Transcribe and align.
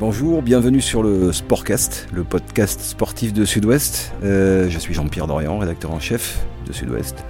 Bonjour, 0.00 0.42
bienvenue 0.42 0.80
sur 0.80 1.02
le 1.02 1.32
Sportcast, 1.32 2.06
le 2.14 2.22
podcast 2.22 2.80
sportif 2.82 3.32
de 3.32 3.44
Sud-Ouest. 3.44 4.12
Euh, 4.22 4.70
je 4.70 4.78
suis 4.78 4.94
Jean-Pierre 4.94 5.26
Dorian, 5.26 5.58
rédacteur 5.58 5.90
en 5.90 5.98
chef 5.98 6.46
de 6.68 6.72
Sud-Ouest. 6.72 7.24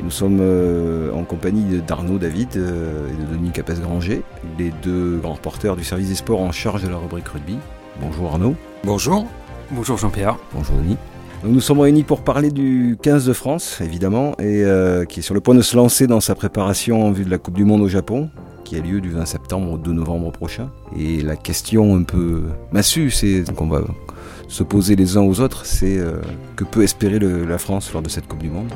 Et 0.00 0.02
nous 0.02 0.10
sommes 0.10 0.38
euh, 0.40 1.12
en 1.12 1.24
compagnie 1.24 1.82
d'Arnaud 1.86 2.16
David 2.16 2.56
euh, 2.56 3.06
et 3.10 3.22
de 3.22 3.36
Denis 3.36 3.50
Capes-Granger, 3.50 4.22
les 4.58 4.72
deux 4.82 5.18
grands 5.18 5.34
reporters 5.34 5.76
du 5.76 5.84
service 5.84 6.08
des 6.08 6.14
sports 6.14 6.40
en 6.40 6.52
charge 6.52 6.84
de 6.84 6.88
la 6.88 6.96
rubrique 6.96 7.28
rugby. 7.28 7.58
Bonjour 8.00 8.30
Arnaud. 8.30 8.54
Bonjour. 8.82 9.26
Bonjour 9.70 9.98
Jean-Pierre. 9.98 10.38
Bonjour 10.54 10.74
Denis. 10.76 10.96
nous 11.44 11.60
sommes 11.60 11.80
réunis 11.80 12.02
pour 12.02 12.22
parler 12.22 12.50
du 12.50 12.96
15 13.02 13.26
de 13.26 13.34
France, 13.34 13.82
évidemment, 13.82 14.32
et 14.38 14.64
qui 15.10 15.20
est 15.20 15.22
sur 15.22 15.34
le 15.34 15.40
point 15.42 15.54
de 15.54 15.60
se 15.60 15.76
lancer 15.76 16.06
dans 16.06 16.20
sa 16.20 16.34
préparation 16.34 17.06
en 17.06 17.10
vue 17.10 17.26
de 17.26 17.30
la 17.30 17.36
Coupe 17.36 17.56
du 17.56 17.66
Monde 17.66 17.82
au 17.82 17.88
Japon 17.88 18.30
qui 18.66 18.74
a 18.74 18.80
lieu 18.80 19.00
du 19.00 19.10
20 19.10 19.26
septembre 19.26 19.70
au 19.70 19.78
2 19.78 19.92
novembre 19.92 20.32
prochain. 20.32 20.72
Et 20.98 21.22
la 21.22 21.36
question 21.36 21.94
un 21.94 22.02
peu 22.02 22.42
massue, 22.72 23.12
c'est 23.12 23.44
qu'on 23.54 23.68
va 23.68 23.82
se 24.48 24.64
poser 24.64 24.96
les 24.96 25.16
uns 25.16 25.22
aux 25.22 25.40
autres, 25.40 25.64
c'est 25.64 25.98
euh, 25.98 26.20
que 26.56 26.64
peut 26.64 26.82
espérer 26.82 27.20
la 27.20 27.58
France 27.58 27.92
lors 27.92 28.02
de 28.02 28.08
cette 28.08 28.26
Coupe 28.26 28.42
du 28.42 28.50
Monde? 28.50 28.72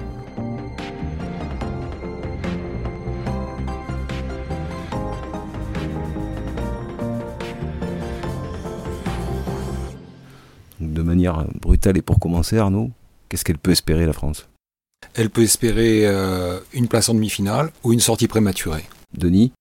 De 10.79 11.03
manière 11.03 11.45
brutale 11.61 11.99
et 11.99 12.03
pour 12.03 12.21
commencer, 12.21 12.59
Arnaud, 12.59 12.91
qu'est-ce 13.29 13.45
qu'elle 13.45 13.59
peut 13.59 13.73
espérer 13.73 14.07
la 14.07 14.13
France? 14.13 14.49
Elle 15.15 15.31
peut 15.31 15.43
espérer 15.43 16.07
euh, 16.07 16.61
une 16.73 16.87
place 16.87 17.09
en 17.09 17.15
demi-finale 17.15 17.73
ou 17.83 17.93
une 17.93 17.99
sortie 17.99 18.29
prématurée. 18.29 18.85
Denis? 19.13 19.53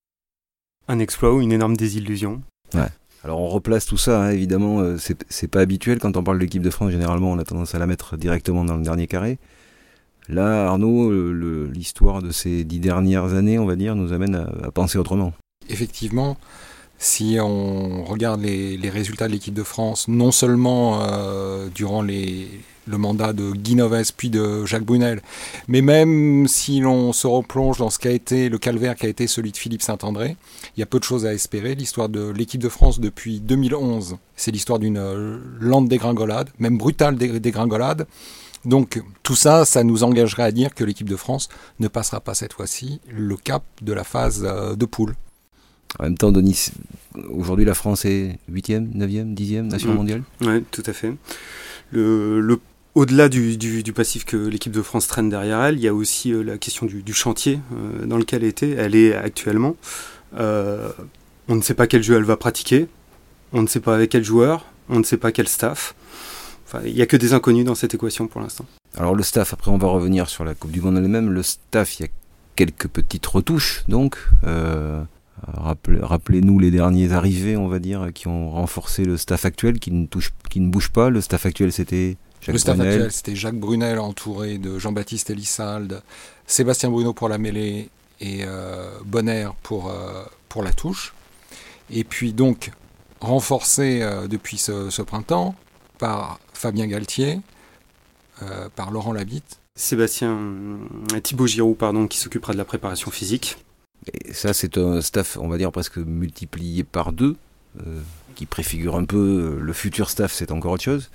Un 0.89 0.99
exploit 0.99 1.33
ou 1.33 1.41
une 1.41 1.53
énorme 1.53 1.77
désillusion. 1.77 2.41
Ouais. 2.73 2.89
Alors 3.23 3.39
on 3.39 3.47
replace 3.47 3.85
tout 3.85 3.97
ça, 3.97 4.23
hein, 4.23 4.29
évidemment, 4.31 4.79
euh, 4.79 4.97
c'est 4.97 5.47
pas 5.47 5.59
habituel 5.59 5.99
quand 5.99 6.17
on 6.17 6.23
parle 6.23 6.37
de 6.37 6.43
l'équipe 6.43 6.61
de 6.61 6.69
France, 6.69 6.91
généralement 6.91 7.31
on 7.31 7.37
a 7.37 7.43
tendance 7.43 7.75
à 7.75 7.79
la 7.79 7.85
mettre 7.85 8.17
directement 8.17 8.63
dans 8.63 8.75
le 8.75 8.83
dernier 8.83 9.07
carré. 9.07 9.39
Là, 10.29 10.67
Arnaud, 10.67 11.11
l'histoire 11.65 12.21
de 12.21 12.31
ces 12.31 12.63
dix 12.63 12.79
dernières 12.79 13.33
années, 13.33 13.57
on 13.57 13.65
va 13.65 13.75
dire, 13.75 13.95
nous 13.95 14.13
amène 14.13 14.35
à, 14.35 14.69
penser 14.71 14.99
autrement. 14.99 15.33
Effectivement, 15.69 16.37
si 16.99 17.37
on 17.41 18.03
regarde 18.03 18.41
les, 18.41 18.89
résultats 18.89 19.27
de 19.27 19.33
l'équipe 19.33 19.55
de 19.55 19.63
France, 19.63 20.07
non 20.07 20.31
seulement 20.31 21.01
euh, 21.01 21.67
durant 21.73 22.03
les, 22.03 22.47
le 22.89 22.97
mandat 22.97 23.33
de 23.33 23.51
Guy 23.51 23.75
Noves 23.75 24.13
puis 24.17 24.29
de 24.29 24.65
Jacques 24.65 24.83
Brunel. 24.83 25.21
Mais 25.67 25.81
même 25.81 26.47
si 26.47 26.79
l'on 26.79 27.13
se 27.13 27.27
replonge 27.27 27.77
dans 27.77 27.89
ce 27.89 27.99
qu'a 27.99 28.11
été 28.11 28.49
le 28.49 28.57
calvaire 28.57 28.95
qui 28.95 29.05
a 29.05 29.09
été 29.09 29.27
celui 29.27 29.51
de 29.51 29.57
Philippe 29.57 29.81
Saint-André, 29.81 30.35
il 30.75 30.79
y 30.79 30.83
a 30.83 30.85
peu 30.85 30.99
de 30.99 31.03
choses 31.03 31.25
à 31.25 31.33
espérer. 31.33 31.75
L'histoire 31.75 32.09
de 32.09 32.29
l'équipe 32.29 32.61
de 32.61 32.69
France 32.69 32.99
depuis 32.99 33.39
2011, 33.39 34.17
c'est 34.35 34.51
l'histoire 34.51 34.79
d'une 34.79 34.97
euh, 34.97 35.37
lente 35.59 35.87
dégringolade, 35.87 36.49
même 36.59 36.77
brutale 36.77 37.15
dégringolade. 37.15 38.07
Donc 38.65 39.01
tout 39.23 39.35
ça, 39.35 39.63
ça 39.65 39.83
nous 39.83 40.03
engagerait 40.03 40.43
à 40.43 40.51
dire 40.51 40.73
que 40.73 40.83
l'équipe 40.83 41.07
de 41.07 41.15
France 41.15 41.49
ne 41.79 41.87
passera 41.87 42.19
pas 42.19 42.33
cette 42.33 42.53
fois-ci 42.53 42.99
le 43.09 43.37
cap 43.37 43.63
de 43.81 43.93
la 43.93 44.03
phase 44.03 44.43
euh, 44.45 44.75
de 44.75 44.85
poule. 44.85 45.15
En 45.97 46.03
même 46.03 46.17
temps, 46.17 46.31
Denis, 46.31 46.67
aujourd'hui 47.31 47.65
la 47.65 47.73
France 47.73 48.05
est 48.05 48.37
8e, 48.51 48.93
9e, 48.95 49.33
10e 49.33 49.61
nation 49.61 49.93
mondiale? 49.93 50.23
Oui, 50.41 50.63
tout 50.71 50.83
à 50.85 50.93
fait. 50.93 51.13
Le, 51.91 52.39
le 52.41 52.59
au-delà 52.95 53.29
du, 53.29 53.93
passif 53.93 54.25
que 54.25 54.37
l'équipe 54.37 54.71
de 54.71 54.81
France 54.81 55.07
traîne 55.07 55.29
derrière 55.29 55.61
elle, 55.61 55.75
il 55.75 55.81
y 55.81 55.87
a 55.87 55.93
aussi 55.93 56.33
euh, 56.33 56.43
la 56.43 56.57
question 56.57 56.85
du, 56.85 57.13
chantier 57.13 57.59
euh, 57.73 58.05
dans 58.05 58.17
lequel 58.17 58.43
elle 58.43 58.49
était. 58.49 58.71
Elle 58.71 58.95
est 58.95 59.13
actuellement. 59.13 59.75
Euh, 60.37 60.89
on 61.47 61.55
ne 61.55 61.61
sait 61.61 61.73
pas 61.73 61.87
quel 61.87 62.03
jeu 62.03 62.15
elle 62.15 62.23
va 62.23 62.37
pratiquer. 62.37 62.87
On 63.53 63.61
ne 63.61 63.67
sait 63.67 63.79
pas 63.79 63.95
avec 63.95 64.11
quel 64.11 64.23
joueur. 64.23 64.65
On 64.89 64.99
ne 64.99 65.03
sait 65.03 65.17
pas 65.17 65.31
quel 65.31 65.47
staff. 65.47 65.95
Enfin, 66.65 66.81
il 66.85 66.93
n'y 66.93 67.01
a 67.01 67.05
que 67.05 67.17
des 67.17 67.33
inconnus 67.33 67.65
dans 67.65 67.75
cette 67.75 67.93
équation 67.93 68.27
pour 68.27 68.41
l'instant. 68.41 68.65
Alors 68.97 69.15
le 69.15 69.23
staff, 69.23 69.53
après 69.53 69.71
on 69.71 69.77
va 69.77 69.87
revenir 69.87 70.29
sur 70.29 70.43
la 70.43 70.53
Coupe 70.53 70.71
du 70.71 70.81
Monde 70.81 70.97
elle-même. 70.97 71.31
Le 71.31 71.43
staff, 71.43 71.99
il 71.99 72.03
y 72.03 72.05
a 72.05 72.09
quelques 72.55 72.87
petites 72.87 73.25
retouches 73.25 73.83
donc. 73.87 74.17
Rappelez-nous 75.47 76.59
les 76.59 76.69
derniers 76.69 77.13
arrivés, 77.13 77.55
on 77.55 77.69
va 77.69 77.79
dire, 77.79 78.09
qui 78.13 78.27
ont 78.27 78.51
renforcé 78.51 79.05
le 79.05 79.15
staff 79.15 79.45
actuel, 79.45 79.79
qui 79.79 79.91
ne, 79.91 80.05
touche, 80.05 80.31
qui 80.49 80.59
ne 80.59 80.69
bouge 80.69 80.89
pas. 80.89 81.09
Le 81.09 81.21
staff 81.21 81.45
actuel, 81.45 81.71
c'était 81.71 82.17
le 82.47 82.57
staff 82.57 82.79
actuel, 82.79 83.11
c'était 83.11 83.35
Jacques 83.35 83.59
Brunel 83.59 83.99
entouré 83.99 84.57
de 84.57 84.79
Jean-Baptiste 84.79 85.29
Elissalde, 85.29 86.01
Sébastien 86.47 86.89
Bruno 86.89 87.13
pour 87.13 87.29
la 87.29 87.37
mêlée 87.37 87.89
et 88.19 88.43
euh, 88.43 88.89
Bonner 89.05 89.49
pour, 89.63 89.89
euh, 89.89 90.23
pour 90.47 90.63
la 90.63 90.73
touche. 90.73 91.13
Et 91.91 92.03
puis 92.03 92.33
donc 92.33 92.71
renforcé 93.21 94.01
euh, 94.01 94.27
depuis 94.27 94.57
ce, 94.57 95.01
printemps 95.01 95.55
par 95.97 96.39
Fabien 96.53 96.87
Galtier, 96.87 97.41
par 98.77 98.89
Laurent 98.89 99.11
Labitte. 99.11 99.59
Sébastien 99.75 100.37
Thibaut 101.21 101.45
Giroud, 101.45 101.75
pardon, 101.77 102.07
qui 102.07 102.17
s'occupera 102.17 102.53
de 102.53 102.57
la 102.57 102.63
préparation 102.63 103.11
physique. 103.11 103.57
Et 104.13 104.33
ça, 104.33 104.53
c'est 104.53 104.77
un 104.77 105.01
staff, 105.01 105.37
on 105.41 105.49
va 105.49 105.57
dire, 105.57 105.73
presque 105.73 105.97
multiplié 105.97 106.85
par 106.85 107.11
deux, 107.11 107.35
qui 108.35 108.45
préfigure 108.45 108.95
un 108.95 109.03
peu 109.03 109.57
le 109.59 109.73
futur 109.73 110.09
staff, 110.09 110.31
c'est 110.31 110.53
encore 110.53 110.71
autre 110.71 110.85
chose. 110.85 111.09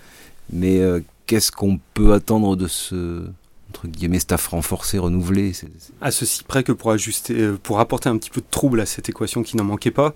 Mais 0.53 0.81
qu'est-ce 1.27 1.50
qu'on 1.50 1.78
peut 1.94 2.12
attendre 2.12 2.56
de 2.56 2.66
ce 2.66 3.27
entre 3.75 3.88
guillemets 3.88 4.21
staff 4.21 4.47
renforcé, 4.47 4.99
renouvelé? 4.99 5.53
À 6.00 6.12
ceci 6.12 6.44
près 6.44 6.62
que 6.62 6.71
pour 6.71 6.93
ajuster, 6.93 7.34
euh, 7.34 7.59
pour 7.60 7.81
apporter 7.81 8.09
un 8.09 8.16
petit 8.16 8.31
peu 8.31 8.41
de 8.41 8.47
trouble 8.49 8.81
à 8.81 8.87
cette 8.87 9.09
équation 9.09 9.43
qui 9.43 9.56
n'en 9.56 9.65
manquait 9.65 9.91
pas, 9.91 10.15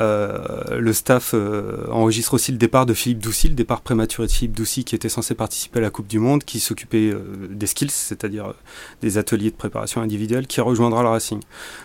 euh, 0.00 0.80
le 0.80 0.92
staff 0.92 1.30
euh, 1.32 1.86
enregistre 1.90 2.34
aussi 2.34 2.50
le 2.50 2.58
départ 2.58 2.84
de 2.84 2.94
Philippe 2.94 3.20
Doucy, 3.20 3.48
le 3.48 3.54
départ 3.54 3.80
prématuré 3.82 4.26
de 4.26 4.32
Philippe 4.32 4.56
Doucy 4.56 4.84
qui 4.84 4.96
était 4.96 5.08
censé 5.08 5.34
participer 5.36 5.78
à 5.78 5.82
la 5.82 5.90
Coupe 5.90 6.08
du 6.08 6.18
Monde, 6.18 6.42
qui 6.42 6.58
s'occupait 6.58 7.14
des 7.48 7.66
skills, 7.66 7.90
c'est-à-dire 7.90 8.54
des 9.02 9.18
ateliers 9.18 9.50
de 9.50 9.56
préparation 9.56 10.00
individuelle, 10.00 10.48
qui 10.48 10.60
rejoindra 10.60 11.02
le 11.02 11.08
Racing. 11.08 11.40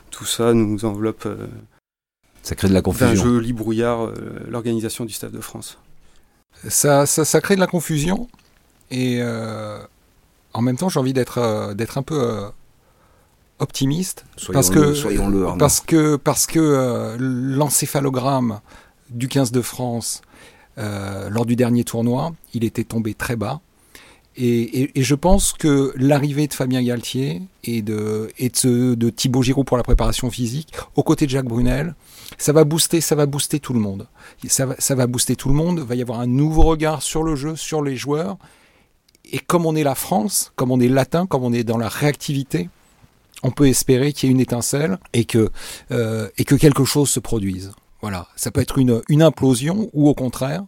Tout 0.10 0.26
ça 0.26 0.54
nous 0.54 0.86
enveloppe. 0.86 1.28
ça 2.42 2.56
crée 2.56 2.68
de 2.68 2.74
la 2.74 2.82
confusion. 2.82 3.08
Un 3.08 3.16
joli 3.16 3.54
brouillard, 3.54 4.12
l'organisation 4.48 5.06
du 5.06 5.14
staff 5.14 5.32
de 5.32 5.42
France. 5.42 5.78
Ça, 6.68 7.06
ça, 7.06 7.26
ça 7.26 7.42
crée 7.42 7.56
de 7.56 7.60
la 7.60 7.68
confusion. 7.68 8.28
Et 8.92 9.18
euh, 9.22 9.80
en 10.54 10.62
même 10.62 10.78
temps, 10.78 10.90
j'ai 10.90 11.00
envie 11.00 11.14
d'être 11.14 11.40
euh, 11.40 11.74
un 11.96 12.04
peu 12.04 12.22
euh, 12.22 12.50
optimiste 13.60 14.26
parce 14.52 14.70
que, 14.70 15.58
parce 15.58 15.80
que 15.80 16.16
parce 16.18 16.46
que 16.46 17.16
l'encéphalogramme 17.20 18.60
du 19.10 19.28
15 19.28 19.52
de 19.52 19.62
France 19.62 20.22
lors 20.78 21.46
du 21.46 21.56
dernier 21.56 21.84
tournoi, 21.84 22.34
il 22.54 22.64
était 22.64 22.84
tombé 22.84 23.14
très 23.14 23.36
bas. 23.36 23.62
Et, 24.38 24.90
je 24.96 25.16
pense 25.16 25.54
que 25.54 25.94
l'arrivée 25.96 26.48
de 26.48 26.54
Fabien 26.54 26.82
Galtier 26.82 27.42
et 27.64 27.82
de, 27.82 28.32
et 28.40 28.50
de, 28.50 28.96
de, 28.96 29.10
Thibaut 29.10 29.44
Giroud 29.44 29.66
pour 29.66 29.78
la 29.78 29.84
préparation 29.84 30.32
physique, 30.32 30.74
aux 30.96 31.04
côtés 31.04 31.26
de 31.26 31.32
Jacques 31.32 31.48
Brunel, 31.48 31.96
ça 32.38 32.54
va 32.54 32.64
booster, 32.64 33.02
ça 33.02 33.16
va 33.16 33.26
booster 33.26 33.60
tout 33.60 33.74
le 33.74 33.80
monde. 33.80 34.08
Ça 34.48 34.66
va, 34.66 34.76
ça 34.80 34.96
va 34.96 35.08
booster 35.08 35.36
tout 35.36 35.50
le 35.50 35.56
monde. 35.56 35.80
Il 35.80 35.86
va 35.86 35.96
y 35.96 36.02
avoir 36.02 36.20
un 36.20 36.28
nouveau 36.28 36.64
regard 36.64 37.02
sur 37.02 37.24
le 37.24 37.36
jeu, 37.36 37.56
sur 37.56 37.84
les 37.84 37.96
joueurs. 37.96 38.38
Et 39.32 39.40
comme 39.40 39.66
on 39.66 39.76
est 39.76 39.84
la 39.84 39.96
France, 39.96 40.52
comme 40.56 40.72
on 40.72 40.80
est 40.80 40.88
latin, 40.88 41.26
comme 41.28 41.44
on 41.44 41.54
est 41.54 41.64
dans 41.64 41.78
la 41.78 41.90
réactivité, 41.90 42.70
on 43.44 43.52
peut 43.52 43.68
espérer 43.68 44.14
qu'il 44.14 44.28
y 44.28 44.32
ait 44.32 44.36
une 44.36 44.42
étincelle 44.42 45.00
et 45.14 45.26
que, 45.26 45.50
euh, 45.92 46.30
et 46.38 46.44
que 46.44 46.56
quelque 46.56 46.86
chose 46.86 47.10
se 47.10 47.20
produise. 47.20 47.72
Voilà, 48.02 48.28
ça 48.36 48.52
peut 48.52 48.62
être 48.62 48.78
une, 48.78 49.02
une 49.10 49.22
implosion 49.22 49.90
ou 49.94 50.10
au 50.10 50.16
contraire, 50.16 50.64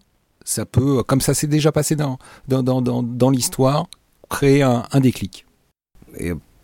ça 0.45 0.65
peut, 0.65 1.03
comme 1.03 1.21
ça 1.21 1.33
s'est 1.33 1.47
déjà 1.47 1.71
passé 1.71 1.95
dans, 1.95 2.19
dans, 2.47 2.63
dans, 2.63 3.01
dans, 3.01 3.29
l'histoire, 3.29 3.87
créer 4.29 4.61
un, 4.61 4.99
déclic. 4.99 5.45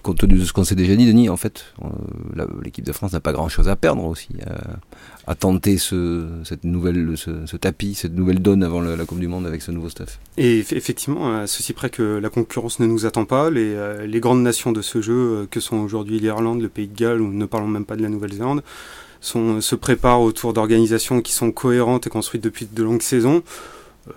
Compte 0.01 0.17
tenu 0.17 0.39
de 0.39 0.45
ce 0.45 0.53
qu'on 0.53 0.63
s'est 0.63 0.75
déjà 0.75 0.95
dit, 0.95 1.05
Denis, 1.05 1.29
en 1.29 1.37
fait, 1.37 1.73
euh, 1.83 2.45
l'équipe 2.63 2.85
de 2.85 2.91
France 2.91 3.13
n'a 3.13 3.19
pas 3.19 3.33
grand-chose 3.33 3.69
à 3.69 3.75
perdre 3.75 4.03
aussi, 4.05 4.29
euh, 4.47 4.55
à, 5.27 5.35
tenter 5.35 5.77
ce, 5.77 6.25
cette 6.43 6.63
nouvelle, 6.63 7.15
ce, 7.17 7.57
tapis, 7.57 7.95
cette 7.95 8.15
nouvelle 8.15 8.39
donne 8.39 8.63
avant 8.63 8.81
la, 8.81 9.05
Coupe 9.05 9.19
du 9.19 9.27
Monde 9.27 9.45
avec 9.45 9.61
ce 9.61 9.71
nouveau 9.71 9.89
staff. 9.89 10.19
Et 10.37 10.59
effectivement, 10.59 11.37
à 11.39 11.47
ceci 11.47 11.73
près 11.73 11.89
que 11.89 12.19
la 12.21 12.29
concurrence 12.29 12.79
ne 12.79 12.85
nous 12.85 13.05
attend 13.05 13.25
pas, 13.25 13.49
les, 13.49 13.73
euh, 13.73 14.05
les 14.05 14.19
grandes 14.19 14.43
nations 14.43 14.71
de 14.71 14.81
ce 14.81 15.01
jeu, 15.01 15.47
que 15.49 15.59
sont 15.59 15.77
aujourd'hui 15.77 16.19
l'Irlande, 16.19 16.61
le 16.61 16.69
Pays 16.69 16.87
de 16.87 16.95
Galles, 16.95 17.21
ou 17.21 17.31
ne 17.31 17.45
parlons 17.45 17.67
même 17.67 17.85
pas 17.85 17.95
de 17.95 18.01
la 18.01 18.09
Nouvelle-Zélande, 18.09 18.63
se 19.21 19.75
préparent 19.75 20.21
autour 20.21 20.53
d'organisations 20.53 21.21
qui 21.21 21.33
sont 21.33 21.51
cohérentes 21.51 22.07
et 22.07 22.09
construites 22.09 22.43
depuis 22.43 22.67
de 22.71 22.83
longues 22.83 23.01
saisons. 23.01 23.43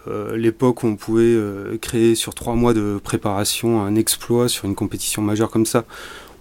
Euh, 0.09 0.37
l'époque 0.37 0.83
où 0.83 0.87
on 0.87 0.97
pouvait 0.97 1.23
euh, 1.23 1.77
créer 1.79 2.15
sur 2.15 2.35
trois 2.35 2.55
mois 2.55 2.75
de 2.75 3.01
préparation 3.03 3.83
un 3.83 3.95
exploit 3.95 4.49
sur 4.49 4.67
une 4.67 4.75
compétition 4.75 5.23
majeure 5.23 5.51
comme 5.51 5.67
ça, 5.67 5.85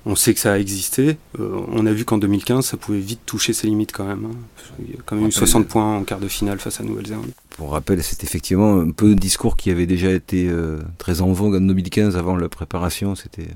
on 0.05 0.15
sait 0.15 0.33
que 0.33 0.39
ça 0.39 0.53
a 0.53 0.57
existé. 0.57 1.17
Euh, 1.39 1.61
on 1.67 1.85
a 1.85 1.91
vu 1.91 2.05
qu'en 2.05 2.17
2015, 2.17 2.65
ça 2.65 2.77
pouvait 2.77 2.99
vite 2.99 3.21
toucher 3.25 3.53
ses 3.53 3.67
limites 3.67 3.91
quand 3.91 4.05
même. 4.05 4.25
Hein. 4.25 4.35
Il 4.79 4.95
y 4.95 4.97
a 4.97 5.01
quand 5.05 5.15
même 5.15 5.27
eu 5.27 5.31
60 5.31 5.67
points 5.67 5.97
en 5.97 6.03
quart 6.03 6.19
de 6.19 6.27
finale 6.27 6.59
face 6.59 6.79
à 6.79 6.83
Nouvelle-Zélande. 6.83 7.29
Pour 7.51 7.71
rappel, 7.71 8.01
c'est 8.01 8.23
effectivement 8.23 8.79
un 8.79 8.91
peu 8.91 9.11
un 9.11 9.15
discours 9.15 9.57
qui 9.57 9.69
avait 9.69 9.85
déjà 9.85 10.11
été 10.11 10.49
très 10.97 11.21
en 11.21 11.31
vogue 11.33 11.55
en 11.55 11.61
2015 11.61 12.17
avant 12.17 12.35
la 12.35 12.49
préparation. 12.49 13.13
C'était 13.13 13.49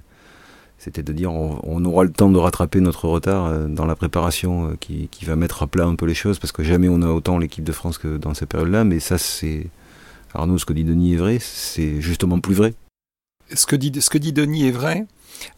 C'était 0.77 1.01
de 1.01 1.13
dire 1.13 1.33
on, 1.33 1.83
aura 1.85 2.03
le 2.03 2.11
temps 2.11 2.29
de 2.29 2.37
rattraper 2.37 2.79
notre 2.79 3.07
retard 3.07 3.67
dans 3.69 3.85
la 3.85 3.95
préparation 3.95 4.69
euh, 4.69 4.75
qui, 4.79 5.09
va 5.25 5.35
mettre 5.35 5.63
à 5.63 5.67
plat 5.67 5.85
un 5.85 5.95
peu 5.95 6.05
les 6.05 6.13
choses 6.13 6.37
parce 6.37 6.51
que 6.51 6.63
jamais 6.63 6.89
on 6.89 7.01
a 7.01 7.07
autant 7.07 7.39
l'équipe 7.39 7.63
de 7.63 7.71
France 7.71 7.97
que 7.97 8.17
dans 8.17 8.33
ces 8.33 8.45
périodes-là. 8.45 8.83
Mais 8.83 8.99
ça, 8.99 9.17
c'est. 9.17 9.67
Arnaud, 10.35 10.57
ce 10.57 10.65
que 10.65 10.73
dit 10.73 10.83
Denis 10.83 11.13
est 11.13 11.17
vrai, 11.17 11.37
c'est 11.39 12.01
justement 12.01 12.39
plus 12.39 12.55
vrai. 12.55 12.73
Ce 13.53 13.65
que 13.65 13.75
dit, 13.75 13.91
ce 14.01 14.09
que 14.09 14.17
dit 14.17 14.33
Denis 14.33 14.67
est 14.67 14.71
vrai. 14.71 15.05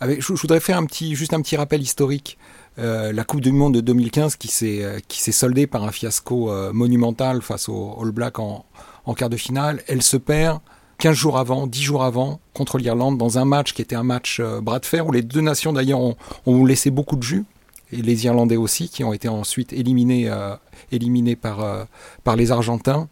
Je, 0.01 0.33
voudrais 0.33 0.59
faire 0.59 0.77
un 0.77 0.85
petit, 0.85 1.15
juste 1.15 1.33
un 1.33 1.41
petit 1.41 1.55
rappel 1.55 1.81
historique. 1.81 2.37
Euh, 2.79 3.11
la 3.11 3.23
Coupe 3.23 3.41
du 3.41 3.51
Monde 3.51 3.75
de 3.75 3.81
2015 3.81 4.35
qui 4.35 4.49
s'est 4.49 5.01
qui 5.07 5.21
s'est 5.21 5.31
soldée 5.31 5.65
par 5.65 5.83
un 5.83 5.91
fiasco 5.91 6.51
monumental 6.73 7.41
face 7.41 7.69
aux 7.69 7.97
All 8.01 8.11
Blacks 8.11 8.39
en, 8.39 8.65
en 9.05 9.13
quart 9.13 9.29
de 9.29 9.37
finale, 9.37 9.81
elle 9.87 10.03
se 10.03 10.17
perd 10.17 10.59
15 10.99 11.15
jours 11.15 11.37
avant, 11.37 11.67
10 11.67 11.81
jours 11.81 12.03
avant, 12.03 12.39
contre 12.53 12.77
l'Irlande, 12.77 13.17
dans 13.17 13.37
un 13.37 13.45
match 13.45 13.73
qui 13.73 13.81
était 13.81 13.95
un 13.95 14.03
match 14.03 14.39
euh, 14.39 14.61
bras 14.61 14.79
de 14.79 14.85
fer, 14.85 15.07
où 15.07 15.11
les 15.11 15.21
deux 15.21 15.41
nations 15.41 15.73
d'ailleurs 15.73 15.99
ont, 16.45 16.65
laissé 16.65 16.89
beaucoup 16.89 17.15
de 17.15 17.23
jus, 17.23 17.45
et 17.91 18.01
les 18.01 18.25
Irlandais 18.25 18.57
aussi, 18.57 18.89
qui 18.89 19.03
ont 19.03 19.13
été 19.13 19.29
ensuite 19.29 19.73
éliminés, 19.73 20.27
euh, 20.27 20.55
éliminés 20.91 21.35
par, 21.35 21.61
euh, 21.61 21.83
par 22.23 22.35
les 22.35 22.51
Argentins. 22.51 23.07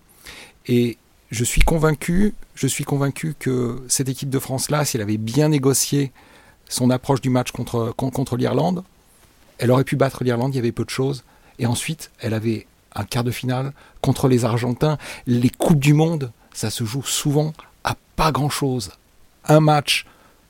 Et 0.67 0.97
je 1.35 1.43
suis 1.43 1.61
convaincu, 1.61 2.33
je 2.55 2.65
suis 2.65 2.85
convaincu 2.85 3.35
que 3.37 3.83
cette 3.89 4.07
équipe 4.07 4.29
de 4.29 4.39
France-là, 4.39 4.85
si 4.85 4.95
elle 4.95 5.03
avait 5.03 5.17
bien 5.17 5.49
négocié 5.49 6.13
son 6.69 6.89
approche 6.89 7.19
du 7.19 7.29
match 7.29 7.51
contre, 7.51 7.93
contre 7.97 8.37
l'Irlande, 8.37 8.83
elle 9.57 9.69
aurait 9.69 9.83
pu 9.83 9.97
battre 9.97 10.23
l'Irlande, 10.23 10.53
il 10.53 10.57
y 10.57 10.59
avait 10.59 10.71
peu 10.71 10.85
de 10.85 10.89
choses. 10.89 11.25
Et 11.59 11.65
ensuite, 11.65 12.09
elle 12.19 12.33
avait 12.33 12.67
un 12.95 13.03
quart 13.03 13.25
de 13.25 13.31
finale 13.31 13.73
contre 14.01 14.29
les 14.29 14.45
Argentins. 14.45 14.97
Les 15.27 15.49
Coupes 15.49 15.79
du 15.79 15.93
Monde, 15.93 16.31
ça 16.53 16.69
se 16.69 16.85
joue 16.85 17.03
souvent 17.03 17.53
à 17.83 17.97
pas 18.15 18.31
grand-chose. 18.31 18.91
Un 19.45 19.59
match 19.59 20.05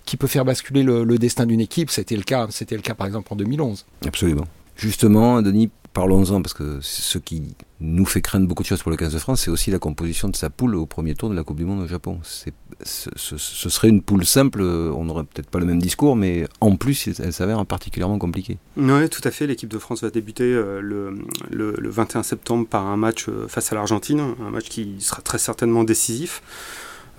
qui 0.06 0.18
peut 0.18 0.28
faire 0.28 0.46
basculer 0.46 0.84
le, 0.84 1.18
destin 1.18 1.48
d'une 1.48 1.62
équipe, 1.62 1.90
c'était 1.90 2.16
le 2.16 2.24
cas, 2.24 2.46
c'était 2.52 2.76
le 2.76 2.84
cas 2.84 2.94
par 2.94 3.08
exemple 3.08 3.34
en 3.34 3.36
2011. 3.36 3.88
Absolument. 4.06 4.46
Justement, 4.76 5.42
Denis, 5.42 5.72
parlons-en 5.96 6.42
parce 6.42 6.54
que 6.54 6.80
ce 6.82 7.18
qui 7.18 7.56
nous 7.80 8.06
fait 8.06 8.22
craindre 8.22 8.48
beaucoup 8.48 8.64
de 8.64 8.68
choses 8.68 8.84
pour 8.84 8.92
le 8.92 8.98
15 8.98 9.14
de 9.14 9.18
France, 9.18 9.42
c'est 9.44 9.50
aussi 9.50 9.72
la 9.72 9.80
composition 9.80 10.28
de 10.28 10.36
sa 10.36 10.50
poule 10.50 10.76
au 10.76 10.86
premier 10.86 11.16
tour 11.16 11.30
de 11.30 11.36
la 11.36 11.44
Coupe 11.44 11.58
du 11.58 11.66
Monde 11.66 11.80
au 11.82 11.88
Japon. 11.88 12.20
Ce, 12.24 13.38
serait 13.38 13.88
une 13.88 14.02
poule 14.02 14.26
simple, 14.26 14.62
on 14.62 15.06
n'aurait 15.06 15.24
peut-être 15.24 15.50
pas 15.50 15.60
le 15.60 15.66
même 15.66 15.82
discours, 15.82 16.18
mais 16.18 16.48
en 16.60 16.76
plus, 16.76 17.08
elle 17.20 17.32
s'avère 17.32 17.66
particulièrement 17.66 18.20
compliquée. 18.20 18.58
Oui, 18.76 19.10
tout 19.10 19.22
à 19.24 19.32
fait. 19.32 19.48
L'équipe 19.48 19.70
de 19.70 19.80
France 19.80 20.04
va 20.04 20.10
débuter 20.10 20.44
euh, 20.44 20.82
le, 20.82 21.18
le, 21.50 21.90
21 21.90 22.24
septembre 22.24 22.68
par 22.68 22.86
un 22.86 22.98
match 22.98 23.30
euh, 23.30 23.48
face 23.48 23.72
à 23.72 23.76
l'Argentine, 23.76 24.36
un 24.46 24.52
match 24.52 24.68
qui 24.68 24.98
sera 25.00 25.22
très 25.22 25.38
certainement 25.38 25.86
décisif. 25.86 26.42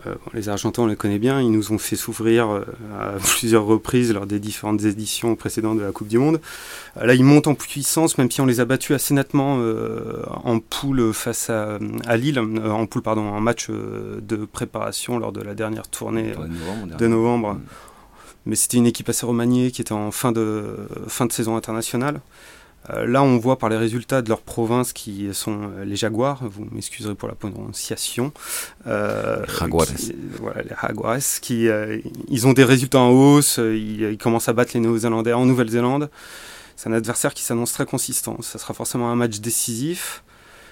Euh, 0.06 0.14
les 0.34 0.48
Argentins, 0.48 0.82
on 0.82 0.86
les 0.86 0.96
connaît 0.96 1.18
bien, 1.18 1.40
ils 1.40 1.50
nous 1.50 1.72
ont 1.72 1.78
fait 1.78 1.96
souffrir 1.96 2.48
euh, 2.50 2.64
à 2.98 3.12
plusieurs 3.18 3.64
reprises 3.64 4.12
lors 4.12 4.26
des 4.26 4.38
différentes 4.38 4.84
éditions 4.84 5.34
précédentes 5.36 5.78
de 5.78 5.84
la 5.84 5.92
Coupe 5.92 6.08
du 6.08 6.18
Monde. 6.18 6.40
Euh, 6.98 7.06
là, 7.06 7.14
ils 7.14 7.24
montent 7.24 7.46
en 7.46 7.54
puissance, 7.54 8.18
même 8.18 8.30
si 8.30 8.40
on 8.40 8.46
les 8.46 8.60
a 8.60 8.64
battus 8.64 8.94
assez 8.94 9.14
nettement 9.14 9.58
en 10.44 10.58
poule 10.58 11.12
face 11.12 11.50
à, 11.50 11.78
Lille, 12.16 12.38
en 12.38 12.86
poule, 12.86 13.02
pardon, 13.02 13.22
en 13.22 13.40
match 13.40 13.68
de 13.70 14.36
préparation 14.44 15.18
lors 15.18 15.32
de 15.32 15.40
la 15.40 15.54
dernière 15.54 15.88
tournée 15.88 16.34
de 16.98 17.06
novembre. 17.06 17.54
Mm. 17.54 17.60
Mais 18.46 18.54
c'était 18.54 18.76
une 18.76 18.86
équipe 18.86 19.08
assez 19.08 19.26
remaniée 19.26 19.70
qui 19.70 19.80
était 19.80 19.92
en 19.92 20.10
fin 20.10 20.32
de, 20.32 20.76
fin 21.08 21.26
de 21.26 21.32
saison 21.32 21.56
internationale. 21.56 22.20
Euh, 22.90 23.06
là, 23.06 23.22
on 23.22 23.38
voit 23.38 23.58
par 23.58 23.68
les 23.68 23.76
résultats 23.76 24.22
de 24.22 24.28
leur 24.28 24.40
province 24.40 24.92
qui 24.92 25.28
sont 25.32 25.70
euh, 25.76 25.84
les 25.84 25.96
Jaguars, 25.96 26.44
vous 26.48 26.66
m'excuserez 26.70 27.14
pour 27.14 27.28
la 27.28 27.34
prononciation. 27.34 28.32
Euh, 28.86 29.44
Jaguares. 29.58 29.86
voilà, 30.40 30.62
les 30.62 30.74
Jaguares, 30.80 31.40
qui, 31.40 31.68
euh, 31.68 31.98
ils 32.28 32.46
ont 32.46 32.52
des 32.52 32.64
résultats 32.64 33.00
en 33.00 33.10
hausse, 33.10 33.58
ils, 33.58 34.18
commencent 34.18 34.48
à 34.48 34.52
battre 34.52 34.72
les 34.74 34.80
Néo-Zélandais 34.80 35.32
en 35.32 35.46
Nouvelle-Zélande. 35.46 36.10
C'est 36.76 36.88
un 36.88 36.92
adversaire 36.92 37.34
qui 37.34 37.42
s'annonce 37.42 37.72
très 37.72 37.86
consistant. 37.86 38.40
Ça 38.42 38.58
sera 38.58 38.74
forcément 38.74 39.10
un 39.10 39.16
match 39.16 39.40
décisif. 39.40 40.22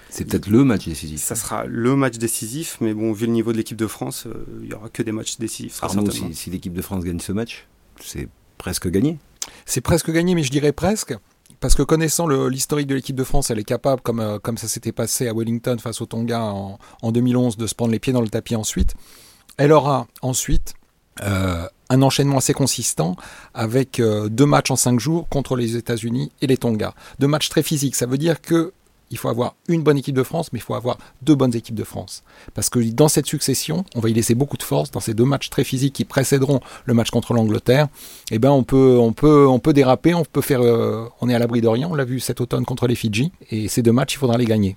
C'est 0.09 0.23
peut-être 0.23 0.47
le 0.47 0.63
match 0.63 0.85
décisif. 0.85 1.19
Ça 1.21 1.35
sera 1.35 1.65
le 1.65 1.95
match 1.95 2.17
décisif, 2.17 2.77
mais 2.79 2.93
bon, 2.93 3.11
vu 3.11 3.25
le 3.25 3.31
niveau 3.33 3.51
de 3.51 3.57
l'équipe 3.57 3.75
de 3.75 3.87
France, 3.87 4.27
il 4.61 4.67
n'y 4.67 4.73
aura 4.73 4.87
que 4.89 5.03
des 5.03 5.11
matchs 5.11 5.37
décisifs. 5.39 5.83
Arnaud, 5.83 6.09
si, 6.11 6.33
si 6.33 6.49
l'équipe 6.49 6.73
de 6.73 6.81
France 6.81 7.03
gagne 7.03 7.19
ce 7.19 7.31
match, 7.31 7.67
c'est 7.99 8.29
presque 8.57 8.89
gagné. 8.89 9.17
C'est 9.65 9.81
presque 9.81 10.11
gagné, 10.11 10.35
mais 10.35 10.43
je 10.43 10.51
dirais 10.51 10.71
presque. 10.71 11.15
Parce 11.59 11.75
que 11.75 11.83
connaissant 11.83 12.27
l'historique 12.27 12.87
de 12.87 12.95
l'équipe 12.95 13.15
de 13.15 13.23
France, 13.23 13.49
elle 13.49 13.59
est 13.59 13.63
capable, 13.63 14.01
comme, 14.01 14.19
euh, 14.19 14.39
comme 14.39 14.57
ça 14.57 14.67
s'était 14.67 14.91
passé 14.91 15.27
à 15.27 15.33
Wellington 15.33 15.77
face 15.79 16.01
au 16.01 16.05
Tonga 16.05 16.41
en, 16.41 16.79
en, 17.01 17.11
2011, 17.11 17.57
de 17.57 17.67
se 17.67 17.75
prendre 17.75 17.91
les 17.91 17.99
pieds 17.99 18.13
dans 18.13 18.21
le 18.21 18.29
tapis 18.29 18.55
ensuite. 18.55 18.93
Elle 19.57 19.71
aura 19.71 20.07
ensuite 20.21 20.73
euh, 21.21 21.67
un 21.89 22.01
enchaînement 22.01 22.37
assez 22.37 22.53
consistant 22.53 23.15
avec 23.53 23.99
euh, 23.99 24.27
deux 24.27 24.45
matchs 24.45 24.71
en 24.71 24.75
cinq 24.75 24.99
jours 24.99 25.29
contre 25.29 25.55
les 25.55 25.75
États-Unis 25.77 26.31
et 26.41 26.47
les 26.47 26.57
Tonga. 26.57 26.93
Deux 27.19 27.27
matchs 27.27 27.49
très 27.49 27.63
physiques. 27.63 27.95
Ça 27.95 28.05
veut 28.05 28.17
dire 28.17 28.41
que 28.41 28.73
il 29.11 29.17
faut 29.17 29.29
avoir 29.29 29.55
une 29.67 29.83
bonne 29.83 29.97
équipe 29.97 30.15
de 30.15 30.23
France, 30.23 30.51
mais 30.51 30.59
il 30.59 30.61
faut 30.61 30.75
avoir 30.75 30.97
deux 31.21 31.35
bonnes 31.35 31.55
équipes 31.55 31.75
de 31.75 31.83
France. 31.83 32.23
Parce 32.53 32.69
que 32.69 32.79
dans 32.79 33.07
cette 33.07 33.25
succession, 33.25 33.85
on 33.95 33.99
va 33.99 34.09
y 34.09 34.13
laisser 34.13 34.35
beaucoup 34.35 34.57
de 34.57 34.63
force 34.63 34.91
dans 34.91 34.99
ces 34.99 35.13
deux 35.13 35.25
matchs 35.25 35.49
très 35.49 35.63
physiques 35.63 35.93
qui 35.93 36.05
précéderont 36.05 36.59
le 36.85 36.93
match 36.93 37.11
contre 37.11 37.33
l'Angleterre. 37.33 37.87
Eh 38.31 38.39
ben, 38.39 38.51
on 38.51 38.63
peut, 38.63 38.97
on 38.99 39.13
peut, 39.13 39.47
on 39.47 39.59
peut 39.59 39.73
déraper, 39.73 40.13
on 40.13 40.23
peut 40.23 40.41
faire, 40.41 40.61
euh, 40.61 41.07
on 41.21 41.29
est 41.29 41.35
à 41.35 41.39
l'abri 41.39 41.61
de 41.61 41.67
rien. 41.67 41.87
On 41.89 41.95
l'a 41.95 42.05
vu 42.05 42.19
cet 42.19 42.41
automne 42.41 42.65
contre 42.65 42.87
les 42.87 42.95
Fidji, 42.95 43.31
et 43.51 43.67
ces 43.67 43.81
deux 43.81 43.91
matchs, 43.91 44.15
il 44.15 44.17
faudra 44.17 44.37
les 44.37 44.45
gagner. 44.45 44.75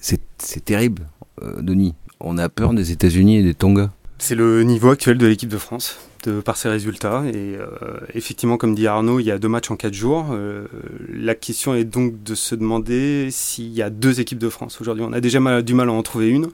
C'est 0.00 0.64
terrible, 0.64 1.06
euh, 1.42 1.60
Denis. 1.60 1.94
On 2.20 2.38
a 2.38 2.48
peur 2.48 2.74
des 2.74 2.90
États-Unis 2.92 3.36
et 3.38 3.42
des 3.42 3.54
Tonga. 3.54 3.90
C'est 4.20 4.34
le 4.34 4.62
niveau 4.64 4.90
actuel 4.90 5.16
de 5.16 5.26
l'équipe 5.26 5.48
de 5.48 5.56
France 5.56 5.98
de, 6.24 6.42
par 6.42 6.58
ses 6.58 6.68
résultats. 6.68 7.24
Et 7.26 7.56
euh, 7.56 7.66
effectivement, 8.14 8.58
comme 8.58 8.74
dit 8.74 8.86
Arnaud, 8.86 9.18
il 9.18 9.24
y 9.24 9.30
a 9.30 9.38
deux 9.38 9.48
matchs 9.48 9.70
en 9.70 9.76
quatre 9.76 9.94
jours. 9.94 10.26
Euh, 10.32 10.66
la 11.10 11.34
question 11.34 11.74
est 11.74 11.84
donc 11.84 12.22
de 12.22 12.34
se 12.34 12.54
demander 12.54 13.28
s'il 13.30 13.72
y 13.72 13.80
a 13.80 13.88
deux 13.88 14.20
équipes 14.20 14.38
de 14.38 14.50
France 14.50 14.78
aujourd'hui. 14.80 15.04
On 15.08 15.14
a 15.14 15.20
déjà 15.20 15.62
du 15.62 15.74
mal 15.74 15.88
à 15.88 15.92
en 15.92 16.02
trouver 16.02 16.28
une. 16.28 16.50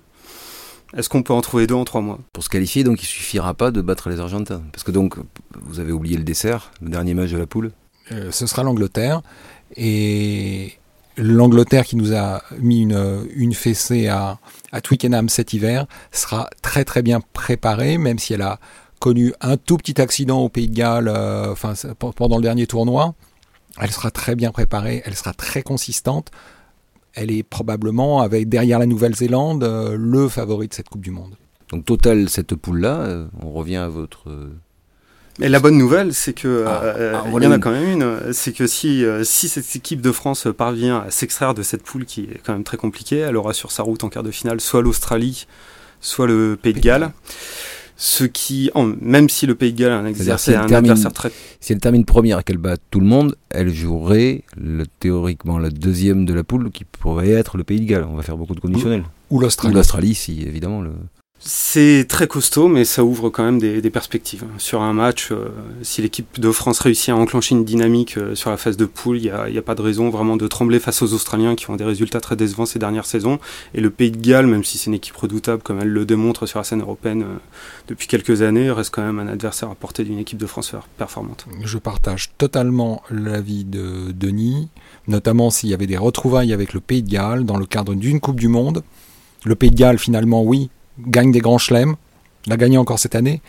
Est-ce 0.96 1.08
qu'on 1.08 1.24
peut 1.24 1.32
en 1.32 1.40
trouver 1.40 1.66
deux 1.66 1.74
en 1.74 1.84
trois 1.84 2.00
mois? 2.00 2.20
Pour 2.32 2.44
se 2.44 2.48
qualifier, 2.48 2.84
donc 2.84 3.02
il 3.02 3.06
suffira 3.06 3.52
pas 3.52 3.72
de 3.72 3.80
battre 3.80 4.08
les 4.10 4.20
Argentins. 4.20 4.62
Parce 4.72 4.84
que 4.84 4.92
donc, 4.92 5.16
vous 5.60 5.80
avez 5.80 5.90
oublié 5.90 6.16
le 6.16 6.22
dessert, 6.22 6.70
le 6.80 6.88
dernier 6.88 7.14
match 7.14 7.32
de 7.32 7.38
la 7.38 7.46
poule. 7.46 7.72
Euh, 8.12 8.30
ce 8.30 8.46
sera 8.46 8.62
l'Angleterre. 8.62 9.22
Et 9.76 10.74
l'Angleterre 11.16 11.84
qui 11.84 11.96
nous 11.96 12.14
a 12.14 12.42
mis 12.60 12.82
une, 12.82 13.26
une 13.34 13.54
fessée 13.54 14.06
à, 14.06 14.38
à 14.72 14.80
Twickenham 14.80 15.28
cet 15.28 15.52
hiver 15.52 15.86
sera 16.12 16.48
très 16.62 16.84
très 16.84 17.02
bien 17.02 17.20
préparée, 17.32 17.98
même 17.98 18.18
si 18.18 18.34
elle 18.34 18.42
a 18.42 18.58
connu 19.00 19.32
un 19.40 19.56
tout 19.56 19.76
petit 19.76 20.00
accident 20.00 20.40
au 20.40 20.48
Pays 20.48 20.68
de 20.68 20.74
Galles 20.74 21.08
euh, 21.08 21.54
pendant 22.16 22.36
le 22.36 22.42
dernier 22.42 22.66
tournoi. 22.66 23.14
Elle 23.78 23.90
sera 23.90 24.10
très 24.10 24.34
bien 24.34 24.52
préparée, 24.52 25.02
elle 25.04 25.14
sera 25.14 25.32
très 25.34 25.62
consistante. 25.62 26.30
Elle 27.14 27.30
est 27.30 27.42
probablement, 27.42 28.20
avec 28.20 28.48
derrière 28.48 28.78
la 28.78 28.86
Nouvelle-Zélande, 28.86 29.64
euh, 29.64 29.96
le 29.98 30.28
favori 30.28 30.68
de 30.68 30.74
cette 30.74 30.88
Coupe 30.88 31.02
du 31.02 31.10
Monde. 31.10 31.36
Donc 31.70 31.84
total, 31.84 32.28
cette 32.28 32.54
poule-là, 32.54 33.00
euh, 33.00 33.26
on 33.42 33.52
revient 33.52 33.76
à 33.76 33.88
votre... 33.88 34.30
Mais 35.38 35.48
la 35.48 35.60
bonne 35.60 35.76
nouvelle, 35.76 36.14
c'est 36.14 36.32
que 36.32 36.64
ah, 36.66 36.82
ah, 36.82 37.24
il 37.36 37.42
y 37.42 37.46
en 37.46 37.52
a 37.52 37.58
quand 37.58 37.70
même 37.70 37.90
une, 37.90 38.32
c'est 38.32 38.52
que 38.52 38.66
si 38.66 39.04
si 39.22 39.48
cette 39.48 39.76
équipe 39.76 40.00
de 40.00 40.12
France 40.12 40.48
parvient 40.56 41.00
à 41.06 41.10
s'extraire 41.10 41.52
de 41.54 41.62
cette 41.62 41.82
poule 41.82 42.06
qui 42.06 42.22
est 42.22 42.40
quand 42.44 42.54
même 42.54 42.64
très 42.64 42.78
compliquée, 42.78 43.18
elle 43.18 43.36
aura 43.36 43.52
sur 43.52 43.70
sa 43.70 43.82
route 43.82 44.02
en 44.04 44.08
quart 44.08 44.22
de 44.22 44.30
finale 44.30 44.60
soit 44.60 44.80
l'Australie, 44.80 45.46
soit 46.00 46.26
le 46.26 46.56
Pays 46.60 46.72
de 46.72 46.80
Galles 46.80 47.12
ce 47.96 48.24
qui, 48.24 48.70
même 49.00 49.28
si 49.28 49.46
le 49.46 49.54
Pays 49.54 49.72
de 49.72 49.78
Galles 49.78 49.92
a 49.92 49.98
un, 49.98 50.04
un 50.04 50.72
adversaire 50.72 51.12
très... 51.12 51.32
Si 51.60 51.72
elle 51.72 51.80
termine 51.80 52.04
première 52.04 52.38
et 52.38 52.42
qu'elle 52.42 52.58
bat 52.58 52.76
tout 52.90 53.00
le 53.00 53.06
monde, 53.06 53.36
elle 53.48 53.72
jouerait 53.72 54.44
le, 54.56 54.84
théoriquement 55.00 55.58
la 55.58 55.70
deuxième 55.70 56.26
de 56.26 56.34
la 56.34 56.44
poule 56.44 56.70
qui 56.70 56.84
pourrait 56.84 57.30
être 57.30 57.56
le 57.56 57.64
Pays 57.64 57.80
de 57.80 57.86
Galles. 57.86 58.06
On 58.10 58.16
va 58.16 58.22
faire 58.22 58.36
beaucoup 58.36 58.54
de 58.54 58.60
conditionnels. 58.60 59.04
Ou 59.30 59.40
l'Australie. 59.40 59.72
Ou 59.72 59.76
l'Australie, 59.76 60.14
si 60.14 60.42
évidemment 60.42 60.82
le... 60.82 60.92
C'est 61.38 62.06
très 62.08 62.26
costaud, 62.26 62.66
mais 62.66 62.84
ça 62.84 63.04
ouvre 63.04 63.28
quand 63.28 63.44
même 63.44 63.58
des, 63.58 63.90
perspectives. 63.90 64.44
Sur 64.58 64.80
un 64.80 64.92
match, 64.92 65.30
euh, 65.30 65.48
si 65.82 66.02
l'équipe 66.02 66.40
de 66.40 66.50
France 66.50 66.80
réussit 66.80 67.10
à 67.10 67.16
enclencher 67.16 67.54
une 67.54 67.64
dynamique 67.64 68.16
euh, 68.16 68.34
sur 68.34 68.50
la 68.50 68.56
phase 68.56 68.76
de 68.76 68.86
poule, 68.86 69.18
il 69.18 69.22
n'y 69.22 69.58
a, 69.58 69.62
pas 69.62 69.74
de 69.74 69.82
raison 69.82 70.10
vraiment 70.10 70.36
de 70.36 70.46
trembler 70.48 70.80
face 70.80 71.02
aux 71.02 71.12
Australiens 71.12 71.54
qui 71.54 71.70
ont 71.70 71.76
des 71.76 71.84
résultats 71.84 72.20
très 72.20 72.36
décevants 72.36 72.66
ces 72.66 72.78
dernières 72.78 73.04
saisons. 73.04 73.38
Et 73.74 73.80
le 73.80 73.90
Pays 73.90 74.10
de 74.10 74.16
Galles, 74.16 74.46
même 74.46 74.64
si 74.64 74.78
c'est 74.78 74.86
une 74.86 74.94
équipe 74.94 75.14
redoutable 75.14 75.62
comme 75.62 75.78
elle 75.80 75.88
le 75.88 76.04
démontre 76.04 76.46
sur 76.46 76.58
la 76.58 76.64
scène 76.64 76.80
européenne 76.80 77.22
euh, 77.22 77.36
depuis 77.86 78.08
quelques 78.08 78.42
années, 78.42 78.70
reste 78.70 78.92
quand 78.92 79.04
même 79.04 79.18
un 79.18 79.28
adversaire 79.28 79.70
à 79.70 79.74
portée 79.74 80.04
d'une 80.04 80.18
équipe 80.18 80.38
de 80.38 80.46
France 80.46 80.74
performante. 80.96 81.46
Je 81.62 81.78
partage 81.78 82.30
totalement 82.38 83.02
l'avis 83.10 83.64
de 83.64 84.10
Denis, 84.10 84.68
notamment 85.06 85.50
s'il 85.50 85.68
y 85.68 85.74
avait 85.74 85.86
des 85.86 85.98
retrouvailles 85.98 86.52
avec 86.52 86.72
le 86.72 86.80
Pays 86.80 87.02
de 87.02 87.10
Galles 87.10 87.44
dans 87.44 87.56
le 87.56 87.66
cadre 87.66 87.94
d'une 87.94 88.20
Coupe 88.20 88.40
du 88.40 88.48
Monde. 88.48 88.82
Le 89.44 89.54
Pays 89.54 89.70
de 89.70 89.76
Galles, 89.76 89.98
finalement, 89.98 90.42
oui, 90.42 90.70
gagne 90.98 91.32
des 91.32 91.40
grands 91.40 91.58
chelems, 91.58 91.96
l'a 92.46 92.56
gagné 92.56 92.78
encore 92.78 92.98
cette 92.98 93.14
année, 93.14 93.40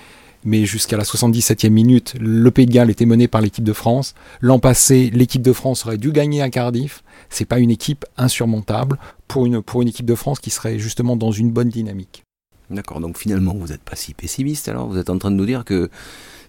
mais 0.43 0.65
jusqu'à 0.65 0.97
la 0.97 1.03
77e 1.03 1.69
minute, 1.69 2.15
le 2.19 2.49
Pays 2.51 2.65
de 2.65 2.71
Galles 2.71 2.89
était 2.89 3.05
mené 3.05 3.27
par 3.27 3.41
l'équipe 3.41 3.63
de 3.63 3.73
France. 3.73 4.13
L'an 4.41 4.59
passé, 4.59 5.09
l'équipe 5.13 5.41
de 5.41 5.53
France 5.53 5.85
aurait 5.85 5.97
dû 5.97 6.11
gagner 6.11 6.41
à 6.41 6.49
Cardiff. 6.49 7.03
C'est 7.29 7.45
pas 7.45 7.59
une 7.59 7.71
équipe 7.71 8.05
insurmontable 8.17 8.97
pour 9.27 9.45
une, 9.45 9.61
pour 9.61 9.81
une 9.81 9.87
équipe 9.87 10.05
de 10.05 10.15
France 10.15 10.39
qui 10.39 10.49
serait 10.49 10.79
justement 10.79 11.15
dans 11.15 11.31
une 11.31 11.51
bonne 11.51 11.69
dynamique. 11.69 12.23
D'accord, 12.69 12.99
donc 12.99 13.17
finalement, 13.17 13.55
vous 13.55 13.67
n'êtes 13.67 13.81
pas 13.81 13.95
si 13.95 14.13
pessimiste 14.13 14.67
alors 14.67 14.87
Vous 14.87 14.97
êtes 14.97 15.09
en 15.09 15.17
train 15.17 15.31
de 15.31 15.35
nous 15.35 15.45
dire 15.45 15.63
que 15.63 15.89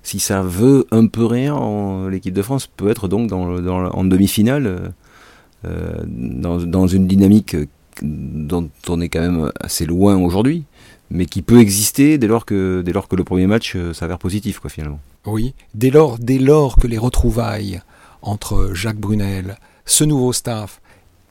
si 0.02 0.20
ça 0.20 0.42
veut 0.42 0.86
un 0.90 1.06
peu 1.06 1.24
rien, 1.24 2.08
l'équipe 2.08 2.34
de 2.34 2.42
France 2.42 2.66
peut 2.66 2.88
être 2.90 3.08
donc 3.08 3.28
dans, 3.28 3.44
en 3.44 4.04
demi-finale, 4.04 4.92
dans, 5.64 6.58
dans, 6.58 6.86
une 6.86 7.06
dynamique 7.06 7.56
dont 8.02 8.70
on 8.88 9.00
est 9.00 9.08
quand 9.08 9.20
même 9.20 9.52
assez 9.60 9.86
loin 9.86 10.16
aujourd'hui, 10.16 10.64
mais 11.10 11.26
qui 11.26 11.42
peut 11.42 11.60
exister 11.60 12.18
dès 12.18 12.26
lors 12.26 12.44
que, 12.44 12.82
dès 12.84 12.92
lors 12.92 13.08
que 13.08 13.16
le 13.16 13.24
premier 13.24 13.46
match 13.46 13.74
euh, 13.76 13.92
s'avère 13.92 14.18
positif, 14.18 14.58
quoi, 14.58 14.70
finalement. 14.70 15.00
Oui, 15.26 15.54
dès 15.74 15.90
lors, 15.90 16.18
dès 16.18 16.38
lors 16.38 16.76
que 16.76 16.86
les 16.86 16.98
retrouvailles 16.98 17.80
entre 18.22 18.72
Jacques 18.74 18.98
Brunel, 18.98 19.58
ce 19.84 20.04
nouveau 20.04 20.32
staff 20.32 20.80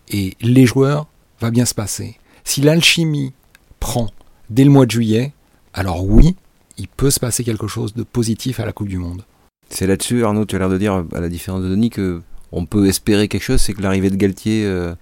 et 0.10 0.36
les 0.42 0.66
joueurs 0.66 1.08
va 1.40 1.52
bien 1.52 1.66
se 1.66 1.76
passer. 1.76 2.18
Si 2.44 2.62
l'alchimie 2.62 3.34
prend 3.80 4.10
dès 4.50 4.64
le 4.64 4.72
mois 4.72 4.86
de 4.86 4.92
juillet, 4.92 5.34
alors 5.74 6.06
oui, 6.06 6.36
il 6.78 6.88
peut 6.88 7.12
se 7.12 7.20
passer 7.20 7.44
quelque 7.44 7.68
chose 7.68 7.94
de 7.94 8.04
positif 8.04 8.60
à 8.60 8.66
la 8.66 8.72
Coupe 8.72 8.88
du 8.88 8.98
Monde. 8.98 9.24
C'est 9.70 9.86
là-dessus, 9.86 10.24
Arnaud, 10.24 10.46
tu 10.46 10.56
as 10.56 10.60
l'air 10.60 10.70
de 10.70 10.78
dire, 10.78 11.06
à 11.14 11.20
la 11.20 11.30
différence 11.30 11.62
de 11.62 11.70
Denis, 11.70 11.90
que 11.90 12.22
on 12.52 12.66
peut 12.66 12.88
espérer 12.88 13.28
quelque 13.28 13.44
chose, 13.44 13.60
c'est 13.60 13.74
que 13.74 13.82
l'arrivée 13.82 14.10
de 14.10 14.16
Galtier 14.16 14.64
euh, 14.66 14.96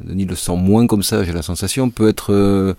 Denis 0.00 0.24
le 0.24 0.34
sent 0.34 0.56
moins 0.56 0.86
comme 0.86 1.02
ça, 1.02 1.22
j'ai 1.24 1.32
la 1.32 1.42
sensation, 1.42 1.90
peut 1.90 2.08
être 2.08 2.32
euh, 2.32 2.74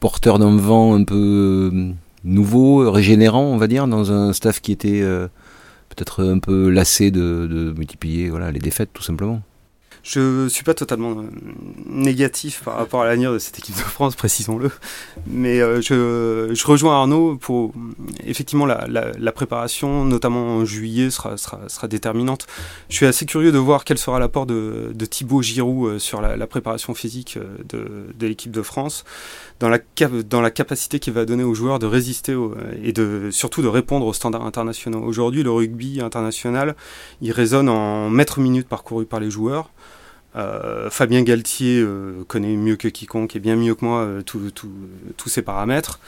porteur 0.00 0.38
d'un 0.38 0.56
vent 0.56 0.94
un 0.94 1.04
peu 1.04 1.70
euh, 1.72 1.92
nouveau, 2.24 2.90
régénérant, 2.90 3.44
on 3.44 3.56
va 3.56 3.66
dire, 3.66 3.86
dans 3.86 4.12
un 4.12 4.32
staff 4.32 4.60
qui 4.60 4.72
était 4.72 5.00
euh, 5.02 5.28
peut-être 5.88 6.24
un 6.24 6.38
peu 6.38 6.70
lassé 6.70 7.10
de, 7.10 7.46
de 7.50 7.72
multiplier 7.76 8.30
voilà, 8.30 8.50
les 8.50 8.60
défaites, 8.60 8.90
tout 8.92 9.02
simplement. 9.02 9.42
Je 10.02 10.48
suis 10.48 10.64
pas 10.64 10.74
totalement 10.74 11.10
euh, 11.10 11.24
négatif 11.86 12.62
par 12.64 12.76
rapport 12.76 13.02
à 13.02 13.06
l'avenir 13.06 13.32
de 13.32 13.38
cette 13.38 13.58
équipe 13.58 13.76
de 13.76 13.80
France, 13.80 14.14
précisons-le. 14.16 14.70
Mais 15.26 15.60
euh, 15.60 15.80
je, 15.80 16.66
rejoins 16.66 16.94
Arnaud 16.94 17.36
pour 17.36 17.72
effectivement 18.24 18.66
la, 18.66 19.32
préparation, 19.32 20.04
notamment 20.04 20.58
en 20.58 20.64
juillet, 20.64 21.10
sera, 21.10 21.36
déterminante. 21.88 22.46
Je 22.88 22.96
suis 22.96 23.06
assez 23.06 23.26
curieux 23.26 23.52
de 23.52 23.58
voir 23.58 23.84
quel 23.84 23.98
sera 23.98 24.18
l'apport 24.18 24.46
de, 24.46 24.92
de 24.94 25.04
Thibaut 25.04 25.42
Giroud 25.42 25.88
euh, 25.88 25.98
sur 25.98 26.20
la, 26.20 26.46
préparation 26.46 26.94
physique 26.94 27.38
de, 27.68 28.26
l'équipe 28.26 28.50
de 28.50 28.62
France, 28.62 29.04
dans 29.60 29.68
la, 29.68 29.78
dans 30.28 30.40
la 30.40 30.50
capacité 30.50 30.98
qu'il 30.98 31.12
va 31.12 31.24
donner 31.26 31.44
aux 31.44 31.54
joueurs 31.54 31.78
de 31.78 31.86
résister 31.86 32.34
et 32.82 32.92
de, 32.92 33.30
surtout 33.30 33.60
de 33.60 33.68
répondre 33.68 34.06
aux 34.06 34.14
standards 34.14 34.46
internationaux. 34.46 35.02
Aujourd'hui, 35.02 35.42
le 35.42 35.50
rugby 35.50 36.00
international, 36.00 36.74
il 37.20 37.32
résonne 37.32 37.68
en 37.68 38.08
mètres 38.08 38.40
minutes 38.40 38.68
parcourus 38.68 39.06
par 39.06 39.20
les 39.20 39.30
joueurs. 39.30 39.70
Euh, 40.36 40.90
Fabien 40.90 41.22
Galtier 41.22 41.80
euh, 41.80 42.24
connaît 42.26 42.56
mieux 42.56 42.76
que 42.76 42.88
quiconque 42.88 43.34
et 43.34 43.40
bien 43.40 43.56
mieux 43.56 43.74
que 43.74 43.84
moi 43.84 44.00
euh, 44.02 44.22
tous 44.22 45.28
ces 45.28 45.42
paramètres. 45.42 46.00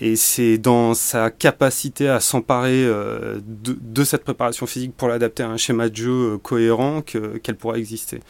Et 0.00 0.16
c'est 0.16 0.56
dans 0.56 0.94
sa 0.94 1.30
capacité 1.30 2.08
à 2.08 2.18
s'emparer 2.18 2.86
de, 2.86 4.04
cette 4.04 4.24
préparation 4.24 4.64
physique 4.64 4.94
pour 4.96 5.08
l'adapter 5.08 5.42
à 5.42 5.50
un 5.50 5.58
schéma 5.58 5.90
de 5.90 5.96
jeu 5.96 6.38
cohérent 6.38 7.02
qu'elle 7.02 7.56
pourra 7.56 7.76
exister. 7.76 8.20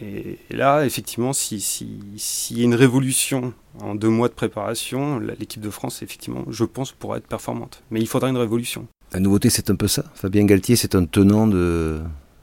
Et, 0.00 0.38
là, 0.50 0.84
effectivement, 0.84 1.32
s'il 1.32 1.60
si, 1.60 2.54
y 2.54 2.60
a 2.60 2.62
une 2.62 2.76
révolution 2.76 3.52
en 3.80 3.96
deux 3.96 4.10
mois 4.10 4.28
de 4.28 4.34
préparation, 4.34 5.18
l'équipe 5.18 5.60
de 5.60 5.70
France, 5.70 6.02
effectivement, 6.02 6.44
je 6.48 6.62
pense, 6.62 6.92
pourra 6.92 7.16
être 7.16 7.26
performante. 7.26 7.82
Mais 7.90 7.98
il 7.98 8.06
faudra 8.06 8.28
une 8.28 8.36
révolution. 8.36 8.86
La 9.12 9.18
nouveauté, 9.18 9.50
c'est 9.50 9.70
un 9.70 9.74
peu 9.74 9.88
ça? 9.88 10.04
Fabien 10.14 10.44
Galtier, 10.44 10.76
c'est 10.76 10.94
un 10.94 11.04
tenant 11.04 11.48
de, 11.48 12.00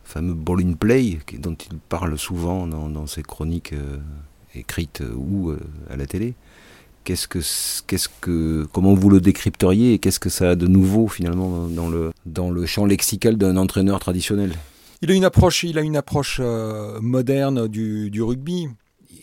fameux 0.09 0.33
ball 0.33 0.61
in 0.61 0.73
play 0.73 1.19
dont 1.37 1.55
il 1.69 1.77
parle 1.77 2.17
souvent 2.17 2.65
dans, 2.65 3.05
ses 3.05 3.21
chroniques 3.21 3.73
euh, 3.73 3.97
écrites 4.55 5.01
euh, 5.01 5.13
ou 5.15 5.51
euh, 5.51 5.59
à 5.89 5.95
la 5.95 6.07
télé. 6.07 6.33
Qu'est-ce 7.03 7.27
que, 7.27 8.67
comment 8.71 8.93
vous 8.93 9.09
le 9.09 9.21
décrypteriez 9.21 9.93
et 9.93 9.99
qu'est-ce 9.99 10.19
que 10.19 10.29
ça 10.29 10.51
a 10.51 10.55
de 10.55 10.67
nouveau 10.67 11.07
finalement 11.07 11.67
dans 11.67 11.89
le, 12.51 12.65
champ 12.65 12.85
lexical 12.85 13.35
d'un 13.37 13.57
entraîneur 13.57 13.99
traditionnel? 13.99 14.53
Il 15.01 15.09
a 15.09 15.13
une 15.13 15.25
approche, 15.25 15.63
il 15.63 15.79
a 15.79 15.81
une 15.81 15.95
approche 15.95 16.39
moderne 17.01 17.67
du, 17.67 18.11
du, 18.11 18.21
rugby, 18.21 18.67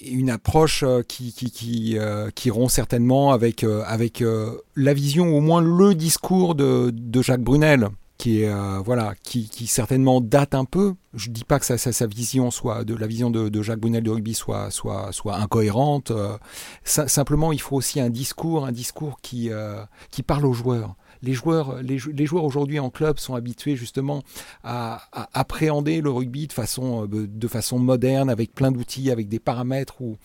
une 0.05 0.31
approche 0.31 0.85
qui, 1.07 1.33
qui, 1.33 2.51
rompt 2.51 2.71
certainement 2.71 3.31
avec, 3.33 3.65
la 3.65 4.95
vision, 4.95 5.37
au 5.37 5.41
moins 5.41 5.61
le 5.61 5.95
discours 5.95 6.57
de 6.57 7.23
Jacques 7.23 7.43
Brunel 7.43 7.91
qui 8.19 8.45
euh, 8.45 8.81
voilà 8.85 9.15
qui, 9.23 9.49
certainement 9.67 10.21
date 10.21 10.55
un 10.55 10.65
peu. 10.65 10.95
Je 11.15 11.31
dis 11.31 11.45
pas 11.45 11.59
que 11.59 11.67
sa, 11.67 12.07
vision 12.07 12.51
soit 12.51 12.85
de 12.85 12.95
la 12.95 13.07
vision 13.07 13.31
de, 13.31 13.63
Jacques 13.63 13.81
Brunel 13.81 14.03
de 14.03 14.11
rugby 14.11 14.35
soit 14.35 14.71
soit 14.71 15.13
soit 15.13 15.37
incohérente 15.37 16.11
euh, 16.11 16.37
simplement 16.85 17.53
il 17.53 17.61
faut 17.61 17.77
aussi 17.77 18.01
un 18.01 18.11
discours 18.11 18.67
un 18.67 18.73
discours 18.73 19.21
qui 19.21 19.51
euh, 19.51 19.85
qui 20.11 20.23
parle 20.23 20.47
aux 20.47 20.53
joueurs. 20.53 20.95
Les 21.23 21.33
joueurs, 21.33 21.81
les, 21.83 21.99
joueurs 21.99 22.45
aujourd'hui 22.45 22.79
en 22.79 22.91
club 22.91 23.19
sont 23.19 23.35
habitués 23.35 23.75
justement 23.75 24.23
à, 24.63 25.01
appréhender 25.33 26.03
le 26.03 26.11
rugby 26.11 26.47
de 26.47 26.53
façon, 26.53 27.07
de 27.07 27.49
façon 27.49 27.79
moderne, 27.79 28.29
avec 28.29 28.55
plein 28.55 28.71
d'outils, 28.71 29.11
avec 29.11 29.27
des 29.27 29.39
paramètres 29.39 30.03
où, 30.03 30.19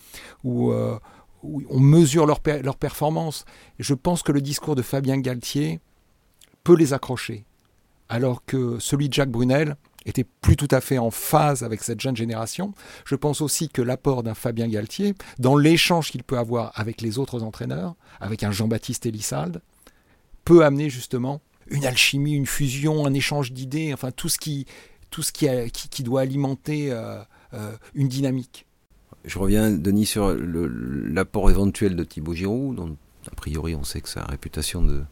où, 0.44 0.70
où 1.42 1.62
on 1.70 1.80
mesure 1.80 2.26
leur, 2.26 2.40
leur 2.62 2.76
performance. 2.76 3.46
Je 3.78 3.94
pense 3.94 4.22
que 4.22 4.32
le 4.32 4.42
discours 4.42 4.74
de 4.74 4.82
Fabien 4.82 5.18
Galtier 5.18 5.80
peut 6.62 6.76
les 6.76 6.92
accrocher 6.92 7.46
alors 8.12 8.44
que 8.44 8.78
celui 8.78 9.08
de 9.08 9.14
Jacques 9.14 9.30
Brunel 9.30 9.76
était 10.04 10.24
plus 10.42 10.56
tout 10.56 10.68
à 10.70 10.82
fait 10.82 10.98
en 10.98 11.10
phase 11.10 11.62
avec 11.62 11.82
cette 11.82 12.00
jeune 12.00 12.14
génération. 12.14 12.74
Je 13.06 13.14
pense 13.14 13.40
aussi 13.40 13.70
que 13.70 13.80
l'apport 13.80 14.22
d'un 14.22 14.34
Fabien 14.34 14.68
Galtier, 14.68 15.14
dans 15.38 15.56
l'échange 15.56 16.10
qu'il 16.10 16.22
peut 16.22 16.36
avoir 16.36 16.72
avec 16.74 17.00
les 17.00 17.18
autres 17.18 17.42
entraîneurs, 17.42 17.94
avec 18.20 18.42
un 18.42 18.50
Jean-Baptiste 18.50 19.06
Elissalde, 19.06 19.62
peut 20.44 20.62
amener 20.62 20.90
justement 20.90 21.40
une 21.68 21.86
alchimie, 21.86 22.34
une 22.34 22.44
fusion, 22.44 23.06
un 23.06 23.14
échange 23.14 23.52
d'idées, 23.52 23.94
enfin 23.94 24.10
tout 24.10 24.28
ce 24.28 24.38
qui, 24.38 24.66
tout 25.10 25.22
ce 25.22 25.32
qui, 25.32 25.48
qui, 25.72 26.02
doit 26.02 26.20
alimenter 26.20 26.92
euh, 26.92 27.22
euh, 27.54 27.72
une 27.94 28.08
dynamique. 28.08 28.66
Je 29.24 29.38
reviens, 29.38 29.70
Denis, 29.70 30.04
sur 30.04 30.36
l'apport 30.36 31.48
éventuel 31.48 31.96
de 31.96 32.04
Thibaut 32.04 32.34
Giroud, 32.34 32.76
dont 32.76 32.94
a 33.30 33.34
priori 33.36 33.74
on 33.74 33.84
sait 33.84 34.02
que 34.02 34.08
sa 34.10 34.24
réputation 34.24 34.82
de 34.82 35.02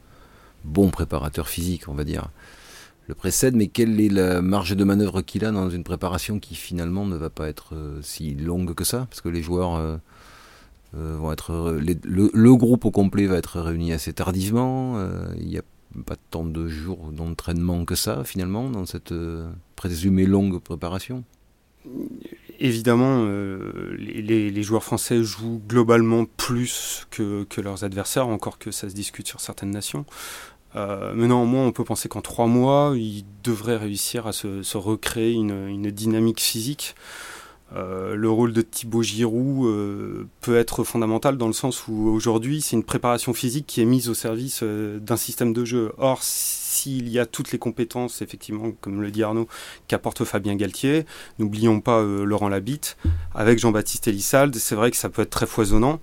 bon 0.64 0.90
préparateur 0.90 1.48
physique, 1.48 1.88
on 1.88 1.94
va 1.94 2.04
dire, 2.04 2.28
le 3.10 3.14
précède, 3.16 3.56
mais 3.56 3.66
quelle 3.66 4.00
est 4.00 4.08
la 4.08 4.40
marge 4.40 4.76
de 4.76 4.84
manœuvre 4.84 5.20
qu'il 5.20 5.44
a 5.44 5.50
dans 5.50 5.68
une 5.68 5.82
préparation 5.82 6.38
qui 6.38 6.54
finalement 6.54 7.04
ne 7.06 7.16
va 7.16 7.28
pas 7.28 7.48
être 7.48 7.74
euh, 7.74 7.98
si 8.02 8.34
longue 8.36 8.72
que 8.72 8.84
ça, 8.84 9.06
parce 9.10 9.20
que 9.20 9.28
les 9.28 9.42
joueurs 9.42 9.74
euh, 9.74 9.96
euh, 10.96 11.16
vont 11.18 11.32
être, 11.32 11.76
le, 11.80 12.54
groupe 12.54 12.84
au 12.84 12.92
complet 12.92 13.26
va 13.26 13.36
être 13.36 13.60
réuni 13.60 13.92
assez 13.92 14.12
tardivement. 14.12 15.04
Il 15.38 15.48
n'y 15.48 15.58
a 15.58 15.62
pas 16.06 16.14
tant 16.30 16.44
de 16.44 16.68
jours 16.68 17.10
d'entraînement 17.10 17.84
que 17.84 17.96
ça 17.96 18.22
finalement 18.22 18.70
dans 18.70 18.86
cette 18.86 19.12
présumée 19.74 20.26
longue 20.26 20.60
préparation. 20.60 21.24
Évidemment, 22.60 23.24
les, 23.96 24.62
joueurs 24.62 24.84
français 24.84 25.22
jouent 25.24 25.62
globalement 25.66 26.26
plus 26.36 27.06
que, 27.10 27.42
que, 27.44 27.60
leurs 27.60 27.82
adversaires, 27.82 28.28
encore 28.28 28.58
que 28.58 28.70
ça 28.70 28.88
se 28.88 28.94
discute 28.94 29.26
sur 29.26 29.40
certaines 29.40 29.70
nations. 29.70 30.04
Euh, 30.76 31.12
mais 31.14 31.26
néanmoins, 31.26 31.66
on 31.66 31.72
peut 31.72 31.84
penser 31.84 32.08
qu'en 32.08 32.20
trois 32.20 32.46
mois, 32.46 32.92
il 32.96 33.24
devrait 33.42 33.76
réussir 33.76 34.26
à 34.26 34.32
se, 34.32 34.76
recréer 34.76 35.32
une, 35.32 35.90
dynamique 35.90 36.40
physique. 36.40 36.94
Euh, 37.76 38.16
le 38.16 38.28
rôle 38.28 38.52
de 38.52 38.62
Thibaut 38.62 39.02
Giroud 39.02 39.64
euh, 39.64 40.26
peut 40.40 40.56
être 40.56 40.82
fondamental 40.82 41.36
dans 41.36 41.46
le 41.46 41.52
sens 41.52 41.86
où 41.86 42.08
aujourd'hui, 42.08 42.62
c'est 42.62 42.74
une 42.74 42.82
préparation 42.82 43.32
physique 43.32 43.64
qui 43.68 43.80
est 43.80 43.84
mise 43.84 44.08
au 44.08 44.14
service 44.14 44.62
d'un 44.62 45.16
système 45.16 45.52
de 45.52 45.64
jeu. 45.64 45.92
Or, 45.98 46.18
s'il 46.22 47.08
y 47.08 47.18
a 47.18 47.26
toutes 47.26 47.52
les 47.52 47.58
compétences, 47.58 48.22
effectivement, 48.22 48.72
comme 48.80 49.02
le 49.02 49.10
dit 49.10 49.22
Arnaud, 49.22 49.48
qu'apporte 49.86 50.24
Fabien 50.24 50.56
Galtier, 50.56 51.04
n'oublions 51.38 51.80
pas 51.80 52.02
Laurent 52.02 52.48
Labitte, 52.48 52.96
avec 53.34 53.58
Jean-Baptiste 53.58 54.08
Elissalde, 54.08 54.54
c'est 54.56 54.74
vrai 54.74 54.90
que 54.90 54.96
ça 54.96 55.08
peut 55.08 55.22
être 55.22 55.30
très 55.30 55.46
foisonnant. 55.46 56.00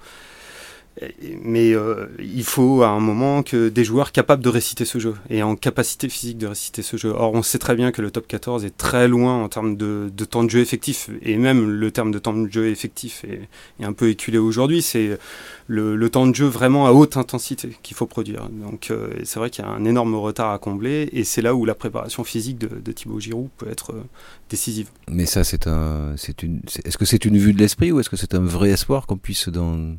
Mais 1.44 1.74
euh, 1.74 2.08
il 2.20 2.44
faut 2.44 2.82
à 2.82 2.90
un 2.90 3.00
moment 3.00 3.44
que 3.44 3.70
des 3.70 3.84
joueurs 3.84 4.12
capables 4.12 4.44
de 4.44 4.50
réciter 4.50 4.84
ce 4.84 4.98
jeu 4.98 5.14
et 5.30 5.44
en 5.44 5.56
capacité 5.56 6.10
physique 6.10 6.40
de 6.40 6.48
réciter 6.48 6.82
ce 6.82 6.98
jeu. 6.98 7.14
Or, 7.16 7.34
on 7.34 7.44
sait 7.44 7.60
très 7.60 7.76
bien 7.76 7.92
que 7.92 8.02
le 8.02 8.10
top 8.10 8.28
14 8.28 8.66
est 8.66 8.76
très 8.76 9.08
loin 9.08 9.44
en 9.44 9.48
termes 9.48 9.78
de, 9.78 10.10
temps 10.26 10.44
de 10.44 10.50
jeu 10.50 10.60
effectif 10.60 11.10
et 11.22 11.38
même 11.38 11.70
le 11.70 11.92
terme 11.92 12.12
de 12.12 12.18
temps 12.18 12.34
de 12.34 12.52
jeu 12.52 12.70
effectif 12.70 13.24
est, 13.26 13.84
un 13.84 13.94
peu 13.94 14.10
éculé 14.10 14.40
aujourd'hui. 14.40 14.82
C'est 14.82 15.20
le, 15.68 16.10
temps 16.10 16.26
de 16.26 16.34
jeu 16.34 16.48
vraiment 16.48 16.88
à 16.88 16.92
haute 16.92 17.16
intensité 17.18 17.78
qu'il 17.84 17.96
faut 17.96 18.08
produire. 18.08 18.50
Donc, 18.50 18.90
euh, 18.90 19.10
c'est 19.24 19.40
vrai 19.40 19.50
qu'il 19.50 19.64
y 19.64 19.68
a 19.68 19.72
un 19.72 19.86
énorme 19.86 20.16
retard 20.16 20.52
à 20.52 20.58
combler 20.58 21.10
et 21.12 21.24
c'est 21.24 21.42
là 21.42 21.54
où 21.54 21.66
la 21.66 21.76
préparation 21.76 22.24
physique 22.24 22.58
de, 22.58 22.92
Thibaut 22.92 23.20
Giroud 23.20 23.50
peut 23.58 23.70
être 23.70 23.92
euh, 23.92 24.04
décisive. 24.50 24.90
Mais 25.12 25.28
ça, 25.28 25.44
c'est 25.44 25.68
un, 25.68 26.16
c'est 26.18 26.42
une, 26.42 26.62
est-ce 26.86 26.98
que 26.98 27.06
c'est 27.06 27.26
une 27.26 27.38
vue 27.38 27.54
de 27.54 27.60
l'esprit 27.60 27.92
ou 27.92 28.00
est-ce 28.00 28.10
que 28.10 28.16
c'est 28.16 28.34
un 28.34 28.44
vrai 28.44 28.72
espoir 28.72 29.06
qu'on 29.06 29.18
puisse 29.18 29.50
dans 29.50 29.96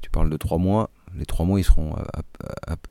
tu 0.00 0.10
parles 0.10 0.30
de 0.30 0.36
trois 0.36 0.58
mois. 0.58 0.90
Les 1.18 1.24
trois 1.24 1.46
mois, 1.46 1.58
ils 1.58 1.64
seront 1.64 1.94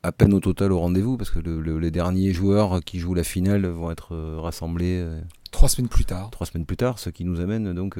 à, 0.02 0.12
peine 0.12 0.34
au 0.34 0.40
total 0.40 0.72
au 0.72 0.80
rendez-vous 0.80 1.16
parce 1.16 1.30
que 1.30 1.38
les 1.38 1.90
derniers 1.90 2.32
joueurs 2.32 2.80
qui 2.84 2.98
jouent 2.98 3.14
la 3.14 3.24
finale 3.24 3.66
vont 3.66 3.90
être 3.90 4.14
euh, 4.14 4.40
rassemblés. 4.40 5.00
Euh, 5.00 5.20
trois 5.52 5.68
semaines 5.68 5.88
plus 5.88 6.04
tard. 6.04 6.30
Trois 6.30 6.46
semaines 6.46 6.66
plus 6.66 6.76
tard, 6.76 6.98
ce 6.98 7.10
qui 7.10 7.24
nous 7.24 7.40
amène 7.40 7.72
donc 7.72 7.98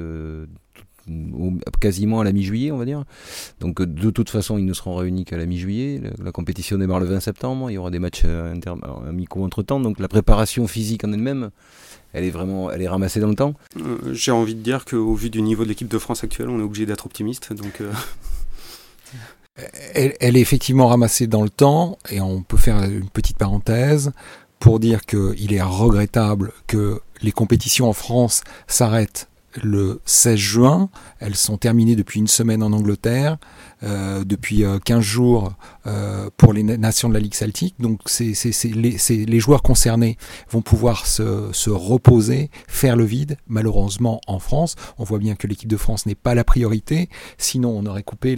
quasiment 1.80 2.20
à 2.20 2.24
la 2.24 2.32
mi-juillet, 2.32 2.72
on 2.72 2.78
va 2.78 2.84
dire. 2.84 3.04
Donc 3.60 3.80
de 3.80 4.10
toute 4.10 4.30
façon, 4.30 4.58
ils 4.58 4.64
ne 4.64 4.72
seront 4.72 4.96
réunis 4.96 5.24
qu'à 5.24 5.36
la 5.36 5.46
mi-juillet. 5.46 6.00
La, 6.22 6.32
compétition 6.32 6.78
démarre 6.78 7.00
le 7.00 7.06
20 7.06 7.20
septembre. 7.20 7.70
Il 7.70 7.74
y 7.74 7.78
aura 7.78 7.90
des 7.90 8.00
matchs 8.00 8.24
amicaux 9.08 9.44
entre 9.44 9.62
temps. 9.62 9.78
Donc 9.78 10.00
la 10.00 10.08
préparation 10.08 10.66
physique 10.66 11.04
en 11.04 11.12
elle-même, 11.12 11.50
elle 12.12 12.24
est 12.24 12.30
vraiment, 12.30 12.70
elle 12.72 12.82
est 12.82 12.88
ramassée 12.88 13.20
dans 13.20 13.28
le 13.28 13.36
temps. 13.36 13.54
J'ai 14.10 14.32
envie 14.32 14.56
de 14.56 14.62
dire 14.62 14.84
qu'au 14.84 15.14
vu 15.14 15.30
du 15.30 15.42
niveau 15.42 15.62
de 15.62 15.68
l'équipe 15.68 15.88
de 15.88 15.98
France 15.98 16.24
actuelle, 16.24 16.48
on 16.48 16.58
est 16.58 16.64
obligé 16.64 16.86
d'être 16.86 17.06
optimiste. 17.06 17.52
Donc 17.52 17.80
elle, 19.94 20.36
est 20.36 20.40
effectivement 20.40 20.88
ramassée 20.88 21.26
dans 21.26 21.42
le 21.42 21.50
temps, 21.50 21.98
et 22.10 22.20
on 22.20 22.42
peut 22.42 22.56
faire 22.56 22.82
une 22.84 23.08
petite 23.08 23.38
parenthèse 23.38 24.12
pour 24.58 24.80
dire 24.80 25.04
qu'il 25.06 25.52
est 25.52 25.62
regrettable 25.62 26.52
que 26.66 27.00
les 27.22 27.32
compétitions 27.32 27.88
en 27.88 27.92
France 27.92 28.42
s'arrêtent 28.66 29.28
le 29.62 30.00
16 30.04 30.36
juin. 30.36 30.90
Elles 31.20 31.36
sont 31.36 31.56
terminées 31.56 31.96
depuis 31.96 32.20
une 32.20 32.26
semaine 32.26 32.62
en 32.62 32.72
Angleterre, 32.72 33.38
euh, 33.82 34.24
depuis 34.24 34.64
15 34.84 34.98
euh, 34.98 35.00
jours 35.00 35.52
euh, 35.86 36.28
pour 36.36 36.52
les 36.52 36.62
nations 36.62 37.08
de 37.08 37.14
la 37.14 37.20
Ligue 37.20 37.34
Celtique. 37.34 37.74
Donc 37.78 38.00
les, 38.18 39.40
joueurs 39.40 39.62
concernés 39.62 40.16
vont 40.50 40.62
pouvoir 40.62 41.06
se, 41.06 41.50
se, 41.52 41.70
reposer, 41.70 42.50
faire 42.68 42.96
le 42.96 43.04
vide. 43.04 43.36
Malheureusement 43.46 44.20
en 44.26 44.38
France, 44.38 44.76
on 44.98 45.04
voit 45.04 45.18
bien 45.18 45.34
que 45.34 45.46
l'équipe 45.46 45.68
de 45.68 45.76
France 45.76 46.06
n'est 46.06 46.14
pas 46.14 46.34
la 46.34 46.44
priorité. 46.44 47.08
Sinon 47.38 47.70
on 47.70 47.86
aurait 47.86 48.02
coupé, 48.02 48.36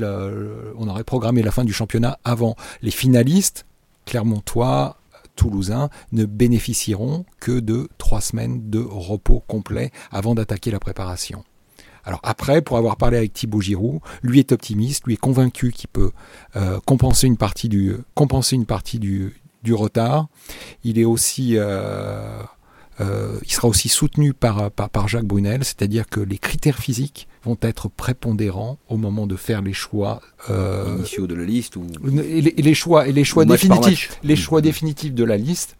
on 0.78 0.88
aurait 0.88 1.04
programmé 1.04 1.42
la 1.42 1.50
fin 1.50 1.64
du 1.64 1.72
championnat 1.72 2.18
avant. 2.24 2.56
Les 2.82 2.90
finalistes, 2.90 3.66
Clermontois, 4.06 4.97
Toulousains 5.38 5.88
ne 6.12 6.24
bénéficieront 6.24 7.24
que 7.40 7.60
de 7.60 7.88
trois 7.96 8.20
semaines 8.20 8.68
de 8.68 8.80
repos 8.80 9.42
complet 9.46 9.92
avant 10.10 10.34
d'attaquer 10.34 10.70
la 10.70 10.80
préparation. 10.80 11.44
Alors 12.04 12.20
après, 12.22 12.60
pour 12.60 12.76
avoir 12.76 12.96
parlé 12.96 13.16
avec 13.16 13.32
Thibaut 13.32 13.60
Giroud, 13.60 14.00
lui 14.22 14.40
est 14.40 14.52
optimiste, 14.52 15.04
lui 15.06 15.14
est 15.14 15.18
convaincu 15.18 15.72
qu'il 15.72 15.88
peut 15.88 16.10
euh, 16.56 16.80
compenser 16.84 17.26
une 17.26 17.36
partie 17.36 17.68
du 17.68 18.04
retard. 19.72 20.28
Il 20.84 20.98
est 20.98 21.04
aussi 21.04 21.52
euh, 21.56 22.42
euh, 23.00 23.38
il 23.44 23.52
sera 23.52 23.68
aussi 23.68 23.88
soutenu 23.88 24.32
par, 24.32 24.70
par, 24.70 25.06
Jacques 25.06 25.26
Brunel, 25.26 25.62
c'est-à-dire 25.64 26.06
que 26.08 26.20
les 26.20 26.38
critères 26.38 26.78
physiques 26.78 27.27
vont 27.44 27.56
être 27.60 27.88
prépondérants 27.88 28.78
au 28.88 28.96
moment 28.96 29.26
de 29.26 29.36
faire 29.36 29.62
les 29.62 29.72
choix 29.72 30.20
euh, 30.50 30.96
initiaux 30.96 31.26
de 31.26 31.34
la 31.34 31.44
liste 31.44 31.76
ou 31.76 31.86
et 32.22 32.40
les, 32.40 32.74
choix 32.74 33.08
et 33.08 33.12
les 33.12 33.24
choix 33.24 33.44
définitifs, 33.44 34.18
les 34.22 34.36
choix 34.36 34.60
définitifs 34.60 35.14
de 35.14 35.24
la 35.24 35.36
liste. 35.36 35.76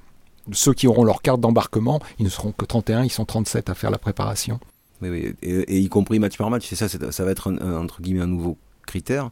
Ceux 0.52 0.72
qui 0.72 0.86
auront 0.86 1.04
leur 1.04 1.20
carte 1.20 1.40
d'embarquement, 1.40 2.00
ils 2.18 2.24
ne 2.24 2.30
seront 2.30 2.52
que 2.52 2.64
31, 2.64 3.04
ils 3.04 3.10
sont 3.10 3.26
37 3.26 3.68
à 3.68 3.74
faire 3.74 3.90
la 3.90 3.98
préparation. 3.98 4.58
Oui, 5.02 5.10
oui. 5.10 5.34
Et, 5.42 5.78
y 5.78 5.88
compris 5.88 6.18
match 6.18 6.38
par 6.38 6.48
match, 6.48 6.66
c'est 6.66 6.76
ça, 6.76 6.88
ça 6.88 7.24
va 7.24 7.30
être 7.30 7.52
un, 7.52 7.76
entre 7.76 8.00
guillemets 8.00 8.22
un 8.22 8.28
nouveau 8.28 8.56
critère. 8.86 9.30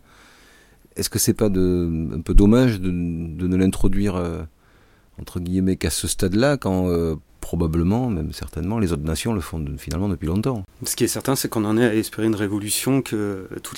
Est-ce 0.97 1.09
que 1.09 1.18
c'est 1.18 1.35
pas 1.35 1.49
de, 1.49 2.11
un 2.14 2.21
peu 2.21 2.35
dommage 2.35 2.80
de, 2.80 2.88
de 2.90 3.47
ne 3.47 3.56
l'introduire 3.56 4.16
euh, 4.16 4.42
entre 5.21 5.40
guillemets 5.40 5.76
qu'à 5.76 5.90
ce 5.90 6.09
stade-là, 6.09 6.56
quand 6.56 6.88
euh, 6.88 7.16
probablement, 7.46 8.10
même 8.10 8.32
certainement, 8.32 8.80
les 8.80 8.92
autres 8.92 9.04
nations 9.04 9.32
le 9.32 9.40
font 9.40 9.64
finalement 9.78 10.08
depuis 10.08 10.26
longtemps. 10.26 10.64
Ce 10.82 10.96
qui 10.96 11.04
est 11.04 11.08
certain, 11.08 11.36
c'est 11.36 11.48
qu'on 11.48 11.64
en 11.64 11.78
est 11.78 11.84
à 11.84 11.94
espérer 11.94 12.26
une 12.26 12.34
révolution 12.34 13.02
que 13.02 13.48
tous 13.62 13.76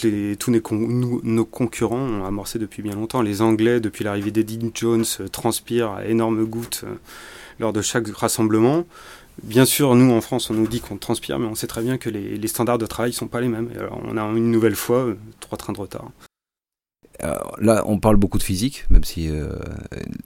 nos, 0.50 1.44
concurrents 1.44 1.98
ont 1.98 2.24
amorcé 2.24 2.58
depuis 2.58 2.80
bien 2.80 2.94
longtemps. 2.94 3.20
Les 3.20 3.42
Anglais, 3.42 3.78
depuis 3.78 4.04
l'arrivée 4.04 4.30
d'Eddie 4.30 4.58
Jones, 4.72 5.04
euh, 5.20 5.28
transpirent 5.28 5.90
à 5.90 6.06
énormes 6.06 6.46
gouttes 6.46 6.84
euh, 6.84 6.94
lors 7.60 7.74
de 7.74 7.82
chaque 7.82 8.08
rassemblement. 8.08 8.86
Bien 9.42 9.66
sûr, 9.66 9.94
nous 9.94 10.14
en 10.14 10.22
France, 10.22 10.48
on 10.48 10.54
nous 10.54 10.66
dit 10.66 10.80
qu'on 10.80 10.96
transpire, 10.96 11.38
mais 11.38 11.46
on 11.46 11.54
sait 11.54 11.66
très 11.66 11.82
bien 11.82 11.98
que 11.98 12.08
les, 12.08 12.38
les 12.38 12.48
standards 12.48 12.78
de 12.78 12.86
travail 12.86 13.10
ne 13.10 13.16
sont 13.16 13.28
pas 13.28 13.42
les 13.42 13.48
mêmes. 13.48 13.68
alors, 13.78 14.00
on 14.02 14.16
a 14.16 14.22
une 14.30 14.50
nouvelle 14.50 14.76
fois 14.76 15.00
euh, 15.00 15.18
trois 15.40 15.58
trains 15.58 15.74
de 15.74 15.80
retard. 15.80 16.10
Euh, 17.24 17.34
là, 17.60 17.82
on 17.86 17.98
parle 17.98 18.16
beaucoup 18.16 18.38
de 18.38 18.42
physique, 18.42 18.84
même 18.90 19.02
si 19.02 19.28
euh, 19.28 19.50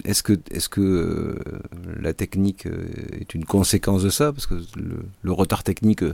est-ce 0.04 0.22
que 0.22 0.34
est-ce 0.50 0.68
que 0.68 0.80
euh, 0.80 1.38
la 2.00 2.12
technique 2.12 2.66
est 3.18 3.34
une 3.34 3.44
conséquence 3.44 4.02
de 4.02 4.10
ça? 4.10 4.32
Parce 4.32 4.46
que 4.46 4.54
le, 5.22 5.32
retard 5.32 5.62
technique, 5.62 6.04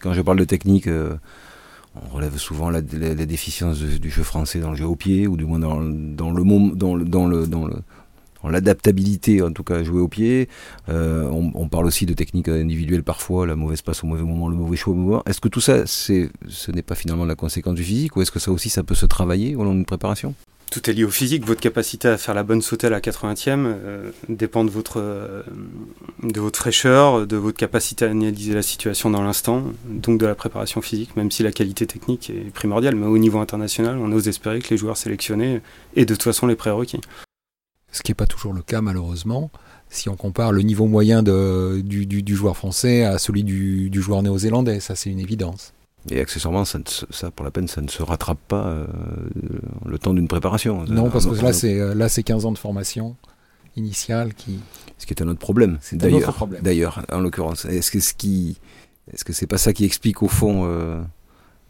quand 0.00 0.12
je 0.12 0.20
parle 0.20 0.38
de 0.38 0.44
technique, 0.44 0.88
on 0.88 2.14
relève 2.14 2.36
souvent 2.36 2.68
la, 2.68 2.82
déficience 2.82 3.78
du 3.78 4.10
jeu 4.10 4.22
français 4.22 4.60
dans 4.60 4.70
le 4.70 4.76
jeu 4.76 4.86
au 4.86 4.96
pied, 4.96 5.26
ou 5.26 5.36
du 5.36 5.46
moins 5.46 5.58
dans, 5.58 5.80
dans 5.80 6.30
le 6.30 6.44
dans 6.74 6.94
le 6.94 7.04
dans 7.04 7.26
le 7.26 7.46
dans 7.46 7.66
le 7.66 7.76
l'adaptabilité, 8.44 9.42
en 9.42 9.52
tout 9.52 9.64
cas, 9.64 9.82
jouer 9.82 10.00
au 10.00 10.08
pied. 10.08 10.48
Euh, 10.88 11.28
on, 11.30 11.68
parle 11.68 11.86
aussi 11.86 12.06
de 12.06 12.14
techniques 12.14 12.48
individuelles 12.48 13.02
parfois, 13.02 13.46
la 13.46 13.56
mauvaise 13.56 13.82
passe 13.82 14.04
au 14.04 14.06
mauvais 14.06 14.22
moment, 14.22 14.48
le 14.48 14.56
mauvais 14.56 14.76
choix 14.76 14.92
au 14.92 14.96
mauvais 14.96 15.10
moment. 15.10 15.22
Est-ce 15.26 15.40
que 15.40 15.48
tout 15.48 15.60
ça, 15.60 15.86
c'est, 15.86 16.30
ce 16.48 16.70
n'est 16.70 16.82
pas 16.82 16.94
finalement 16.94 17.24
la 17.24 17.34
conséquence 17.34 17.74
du 17.74 17.84
physique, 17.84 18.16
ou 18.16 18.22
est-ce 18.22 18.30
que 18.30 18.38
ça 18.38 18.50
aussi, 18.50 18.70
ça 18.70 18.82
peut 18.82 18.94
se 18.94 19.06
travailler 19.06 19.56
au 19.56 19.64
long 19.64 19.74
d'une 19.74 19.84
préparation? 19.84 20.34
Tout 20.70 20.90
est 20.90 20.92
lié 20.92 21.04
au 21.04 21.10
physique. 21.10 21.46
Votre 21.46 21.60
capacité 21.60 22.08
à 22.08 22.18
faire 22.18 22.34
la 22.34 22.42
bonne 22.42 22.60
sautée 22.60 22.88
à 22.88 22.90
la 22.90 23.00
80e 23.00 23.64
euh, 23.66 24.10
dépend 24.28 24.64
de 24.64 24.70
votre, 24.70 25.00
euh, 25.00 25.42
de 26.22 26.40
votre 26.40 26.58
fraîcheur, 26.58 27.26
de 27.26 27.36
votre 27.36 27.56
capacité 27.56 28.04
à 28.04 28.10
analyser 28.10 28.52
la 28.52 28.62
situation 28.62 29.08
dans 29.10 29.22
l'instant, 29.22 29.64
donc 29.86 30.18
de 30.18 30.26
la 30.26 30.34
préparation 30.34 30.82
physique, 30.82 31.16
même 31.16 31.30
si 31.30 31.42
la 31.42 31.52
qualité 31.52 31.86
technique 31.86 32.30
est 32.30 32.52
primordiale. 32.52 32.96
Mais 32.96 33.06
au 33.06 33.18
niveau 33.18 33.38
international, 33.38 33.96
on 33.98 34.12
ose 34.12 34.28
espérer 34.28 34.60
que 34.60 34.68
les 34.68 34.76
joueurs 34.76 34.98
sélectionnés 34.98 35.62
aient 35.96 36.04
de 36.04 36.14
toute 36.14 36.24
façon 36.24 36.46
les 36.46 36.56
prérequis 36.56 37.00
ce 37.90 38.02
qui 38.02 38.10
n'est 38.10 38.16
pas 38.16 38.26
toujours 38.26 38.52
le 38.52 38.62
cas 38.62 38.80
malheureusement. 38.80 39.50
Si 39.90 40.08
on 40.08 40.16
compare 40.16 40.52
le 40.52 40.60
niveau 40.62 40.86
moyen 40.86 41.22
de, 41.22 41.80
du, 41.80 42.36
joueur 42.36 42.56
français 42.56 43.04
à 43.04 43.18
celui 43.18 43.42
du, 43.42 43.90
joueur 44.02 44.22
néo-zélandais, 44.22 44.80
ça 44.80 44.94
c'est 44.94 45.10
une 45.10 45.20
évidence. 45.20 45.72
Et 46.10 46.20
accessoirement, 46.20 46.64
ça, 46.64 46.78
ça, 47.10 47.30
pour 47.30 47.44
la 47.44 47.50
peine, 47.50 47.68
ça 47.68 47.80
ne 47.80 47.88
se 47.88 48.02
rattrape 48.02 48.38
pas 48.48 48.66
euh, 48.66 48.86
le 49.84 49.98
temps 49.98 50.14
d'une 50.14 50.28
préparation. 50.28 50.84
Non, 50.84 51.10
parce 51.10 51.26
que 51.26 51.34
là, 51.42 51.52
c'est 51.52 51.78
euh, 51.78 51.94
là, 51.94 52.08
c'est 52.08 52.22
15 52.22 52.46
ans 52.46 52.52
de 52.52 52.58
formation 52.58 53.16
initiale 53.76 54.32
qui. 54.34 54.60
Ce 54.96 55.06
qui 55.06 55.12
est 55.12 55.22
un 55.22 55.28
autre 55.28 55.40
problème. 55.40 55.78
C'est 55.80 55.96
d'ailleurs, 55.96 56.48
d'ailleurs, 56.62 57.04
en 57.10 57.20
l'occurrence, 57.20 57.64
est-ce 57.64 57.90
que 57.90 58.00
ce 58.00 58.14
qui, 58.14 58.58
est-ce 59.12 59.24
que 59.24 59.32
c'est 59.32 59.46
pas 59.46 59.58
ça 59.58 59.72
qui 59.72 59.84
explique 59.84 60.22
au 60.22 60.28
fond 60.28 60.66
euh, 60.66 61.00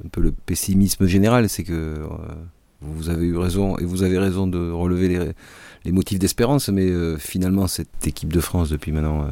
un 0.05 0.09
peu 0.09 0.21
le 0.21 0.33
pessimisme 0.33 1.07
général, 1.07 1.49
c'est 1.49 1.65
que 1.65 1.97
vous 2.81 3.09
avez 3.09 3.27
eu 3.27 3.37
raison 3.37 3.77
et 3.79 3.85
vous 3.85 4.03
avez 4.03 4.19
raison 4.19 4.47
de 4.47 4.71
relever 4.71 5.33
les 5.85 5.93
motifs 5.93 6.19
d'espérance, 6.19 6.69
mais 6.69 6.87
euh, 6.87 7.17
finalement 7.17 7.67
cette 7.67 8.07
équipe 8.07 8.33
de 8.33 8.41
France 8.41 8.71
depuis 8.71 8.93
maintenant, 8.93 9.23
euh, 9.23 9.31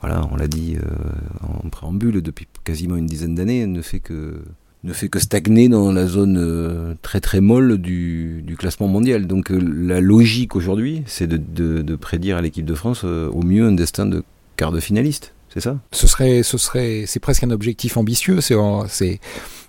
voilà, 0.00 0.26
on 0.30 0.36
l'a 0.36 0.48
dit 0.48 0.76
euh, 0.76 1.62
en 1.64 1.68
préambule, 1.68 2.22
depuis 2.22 2.46
quasiment 2.64 2.96
une 2.96 3.06
dizaine 3.06 3.34
d'années, 3.34 3.66
ne 3.66 3.82
fait 3.82 4.00
que 4.00 4.42
ne 4.84 4.92
fait 4.92 5.08
que 5.08 5.18
stagner 5.18 5.68
dans 5.68 5.90
la 5.90 6.06
zone 6.06 6.96
très 7.02 7.20
très 7.20 7.40
molle 7.40 7.78
du, 7.78 8.44
classement 8.56 8.86
mondial. 8.86 9.26
Donc 9.26 9.50
la 9.50 10.00
logique 10.00 10.54
aujourd'hui, 10.54 11.02
c'est 11.06 11.26
de, 11.26 11.96
prédire 11.96 12.36
à 12.36 12.42
l'équipe 12.42 12.64
de 12.64 12.74
France 12.74 13.02
au 13.02 13.42
mieux 13.42 13.66
un 13.66 13.72
destin 13.72 14.06
de 14.06 14.22
quart 14.54 14.70
de 14.70 14.78
finaliste. 14.78 15.34
C'est 15.56 15.62
ça? 15.62 15.78
Ce 15.90 16.06
serait, 16.06 16.42
ce 16.42 16.58
serait, 16.58 17.04
c'est 17.06 17.18
presque 17.18 17.42
un 17.42 17.50
objectif 17.50 17.96
ambitieux. 17.96 18.42
C'est, 18.42 19.20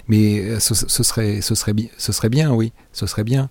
mais 0.09 0.59
ce, 0.59 0.75
serait, 0.75 1.39
ce 1.39 1.55
serait, 1.55 1.73
ce 1.97 2.11
serait 2.11 2.29
bien, 2.29 2.51
oui, 2.51 2.73
ce 2.91 3.07
serait 3.07 3.23
bien. 3.23 3.47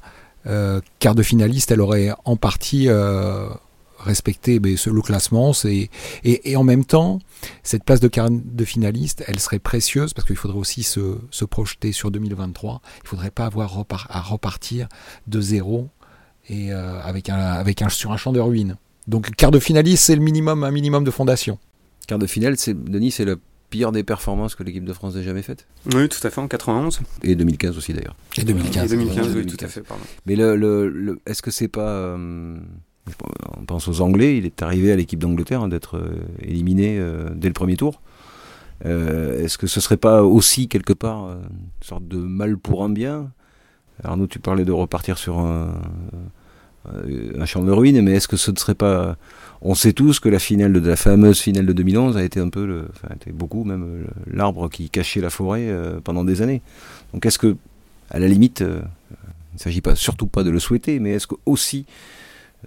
Euh, 0.46 0.82
quart 0.98 1.14
de 1.14 1.22
finaliste, 1.22 1.70
elle 1.70 1.80
aurait 1.80 2.10
en 2.26 2.36
partie 2.36 2.88
euh, 2.88 3.48
respecté 3.98 4.60
ben, 4.60 4.76
le 4.84 5.00
classement. 5.00 5.52
Et, 5.64 6.56
en 6.56 6.62
même 6.62 6.84
temps, 6.84 7.20
cette 7.62 7.84
place 7.84 8.00
de 8.00 8.08
quart 8.08 8.28
de 8.30 8.64
finaliste, 8.66 9.24
elle 9.28 9.40
serait 9.40 9.58
précieuse 9.58 10.12
parce 10.12 10.26
qu'il 10.26 10.36
faudrait 10.36 10.58
aussi 10.58 10.82
se, 10.82 11.44
projeter 11.46 11.92
sur 11.92 12.10
2023. 12.10 12.82
Il 12.82 13.02
ne 13.04 13.08
faudrait 13.08 13.30
pas 13.30 13.46
avoir 13.46 13.84
à 14.10 14.20
repartir 14.20 14.88
de 15.26 15.40
zéro 15.40 15.88
et 16.50 16.70
euh, 16.70 17.00
avec 17.02 17.30
un, 17.30 17.88
sur 17.88 18.12
un 18.12 18.18
champ 18.18 18.32
de 18.32 18.40
ruines. 18.40 18.76
Donc 19.06 19.30
quart 19.36 19.50
de 19.50 19.58
finaliste, 19.58 20.04
c'est 20.04 20.16
le 20.16 20.22
minimum, 20.22 20.64
un 20.64 20.70
minimum 20.70 21.02
de 21.02 21.10
fondation. 21.10 21.58
Quart 22.06 22.18
de 22.18 22.26
finale, 22.26 22.56
c'est 22.56 22.74
Denis, 22.74 23.10
c'est 23.10 23.24
le 23.24 23.38
pire 23.70 23.92
des 23.92 24.04
performances 24.04 24.54
que 24.54 24.62
l'équipe 24.62 24.84
de 24.84 24.92
France 24.92 25.16
ait 25.16 25.22
jamais 25.22 25.42
faites 25.42 25.66
Oui, 25.94 26.08
tout 26.08 26.24
à 26.24 26.30
fait, 26.30 26.40
en 26.40 26.48
91. 26.48 27.00
Et 27.22 27.34
2015 27.34 27.76
aussi 27.76 27.92
d'ailleurs. 27.92 28.16
Et 28.36 28.44
2015. 28.44 28.92
Et 28.92 28.96
2015, 28.96 29.36
oui, 29.36 29.46
tout 29.46 29.64
à 29.64 29.68
fait, 29.68 29.80
pardon. 29.80 30.04
Mais 30.26 30.36
le, 30.36 30.56
le, 30.56 31.20
est-ce 31.26 31.42
que 31.42 31.50
c'est 31.50 31.68
pas... 31.68 31.88
Euh, 31.88 32.56
on 33.56 33.64
pense 33.64 33.88
aux 33.88 34.00
Anglais, 34.00 34.36
il 34.36 34.46
est 34.46 34.62
arrivé 34.62 34.92
à 34.92 34.96
l'équipe 34.96 35.18
d'Angleterre 35.18 35.62
hein, 35.62 35.68
d'être 35.68 35.96
euh, 35.96 36.16
éliminé 36.40 36.98
euh, 36.98 37.30
dès 37.34 37.48
le 37.48 37.54
premier 37.54 37.76
tour. 37.76 38.02
est-ce 38.84 39.58
que 39.58 39.66
ce 39.66 39.80
serait 39.80 39.96
pas 39.96 40.22
aussi 40.22 40.68
quelque 40.68 40.92
part 40.92 41.30
une 41.30 41.84
sorte 41.84 42.06
de 42.06 42.18
mal 42.18 42.58
pour 42.58 42.84
un 42.84 42.88
bien? 42.88 43.30
Arnaud, 44.04 44.26
tu 44.26 44.38
parlais 44.38 44.64
de 44.64 44.72
repartir 44.72 45.18
sur 45.18 45.38
un, 45.38 45.72
un 47.38 47.46
champ 47.46 47.62
de 47.62 47.72
ruines, 47.72 48.02
mais 48.02 48.12
est-ce 48.12 48.28
que 48.28 48.36
ce 48.36 48.50
ne 48.50 48.56
serait 48.56 48.74
pas 48.74 49.16
on 49.68 49.74
sait 49.74 49.92
tous 49.92 50.20
que 50.20 50.28
la 50.28 50.38
finale 50.38 50.72
de, 50.72 50.88
la 50.88 50.94
fameuse 50.94 51.40
finale 51.40 51.66
de 51.66 51.72
2011 51.72 52.16
a 52.16 52.22
été 52.22 52.38
un 52.38 52.50
peu, 52.50 52.64
le, 52.64 52.88
beaucoup 53.32 53.64
même 53.64 54.06
l'arbre 54.32 54.68
qui 54.68 54.88
cachait 54.90 55.20
la 55.20 55.28
forêt 55.28 55.66
euh, 55.68 55.98
pendant 56.02 56.22
des 56.22 56.40
années. 56.40 56.62
Donc 57.12 57.26
est-ce 57.26 57.38
que, 57.38 57.56
à 58.10 58.20
la 58.20 58.28
limite, 58.28 58.62
euh, 58.62 58.80
il 59.10 59.56
ne 59.56 59.58
s'agit 59.58 59.80
pas 59.80 59.96
surtout 59.96 60.28
pas 60.28 60.44
de 60.44 60.50
le 60.50 60.60
souhaiter, 60.60 61.00
mais 61.00 61.10
est-ce 61.10 61.26
que 61.26 61.34
aussi 61.46 61.84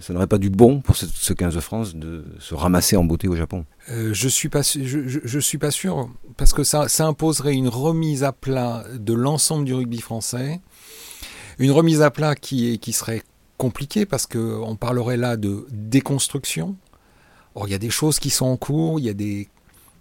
ça 0.02 0.14
n'aurait 0.14 0.28
pas 0.28 0.38
du 0.38 0.50
bon 0.50 0.82
pour 0.82 0.98
ce, 0.98 1.34
15 1.34 1.56
de 1.56 1.60
France 1.62 1.96
de 1.96 2.26
se 2.40 2.54
ramasser 2.54 2.98
en 2.98 3.06
beauté 3.06 3.30
au 3.30 3.36
Japon? 3.36 3.66
Euh, 3.92 4.14
Je 4.14 4.28
suis 4.28 4.50
pas, 4.50 4.62
je, 4.62 5.40
suis 5.40 5.58
pas 5.58 5.72
sûr 5.72 6.10
parce 6.36 6.54
que 6.54 6.64
ça, 6.64 6.90
ça 6.90 7.06
imposerait 7.06 7.56
une 7.56 7.70
remise 7.70 8.26
à 8.26 8.34
plat 8.34 8.84
de 8.94 9.14
l'ensemble 9.14 9.64
du 9.64 9.74
rugby 9.74 10.02
français, 10.02 10.60
une 11.60 11.72
remise 11.72 12.02
à 12.02 12.12
plat 12.12 12.36
qui, 12.36 12.74
est, 12.74 12.78
qui 12.78 12.92
serait 12.92 13.24
compliquée 13.58 14.06
parce 14.06 14.28
que 14.28 14.38
on 14.38 14.76
parlerait 14.76 15.18
là 15.18 15.38
de 15.38 15.66
déconstruction. 15.72 16.76
Or, 17.56 17.68
il 17.68 17.72
y 17.72 17.76
a 17.76 17.80
des 17.80 17.90
choses 17.90 18.20
qui 18.20 18.30
sont 18.30 18.46
en 18.46 18.58
cours, 18.58 19.00
il 19.00 19.06
y 19.06 19.10
a 19.10 19.14
des 19.14 19.48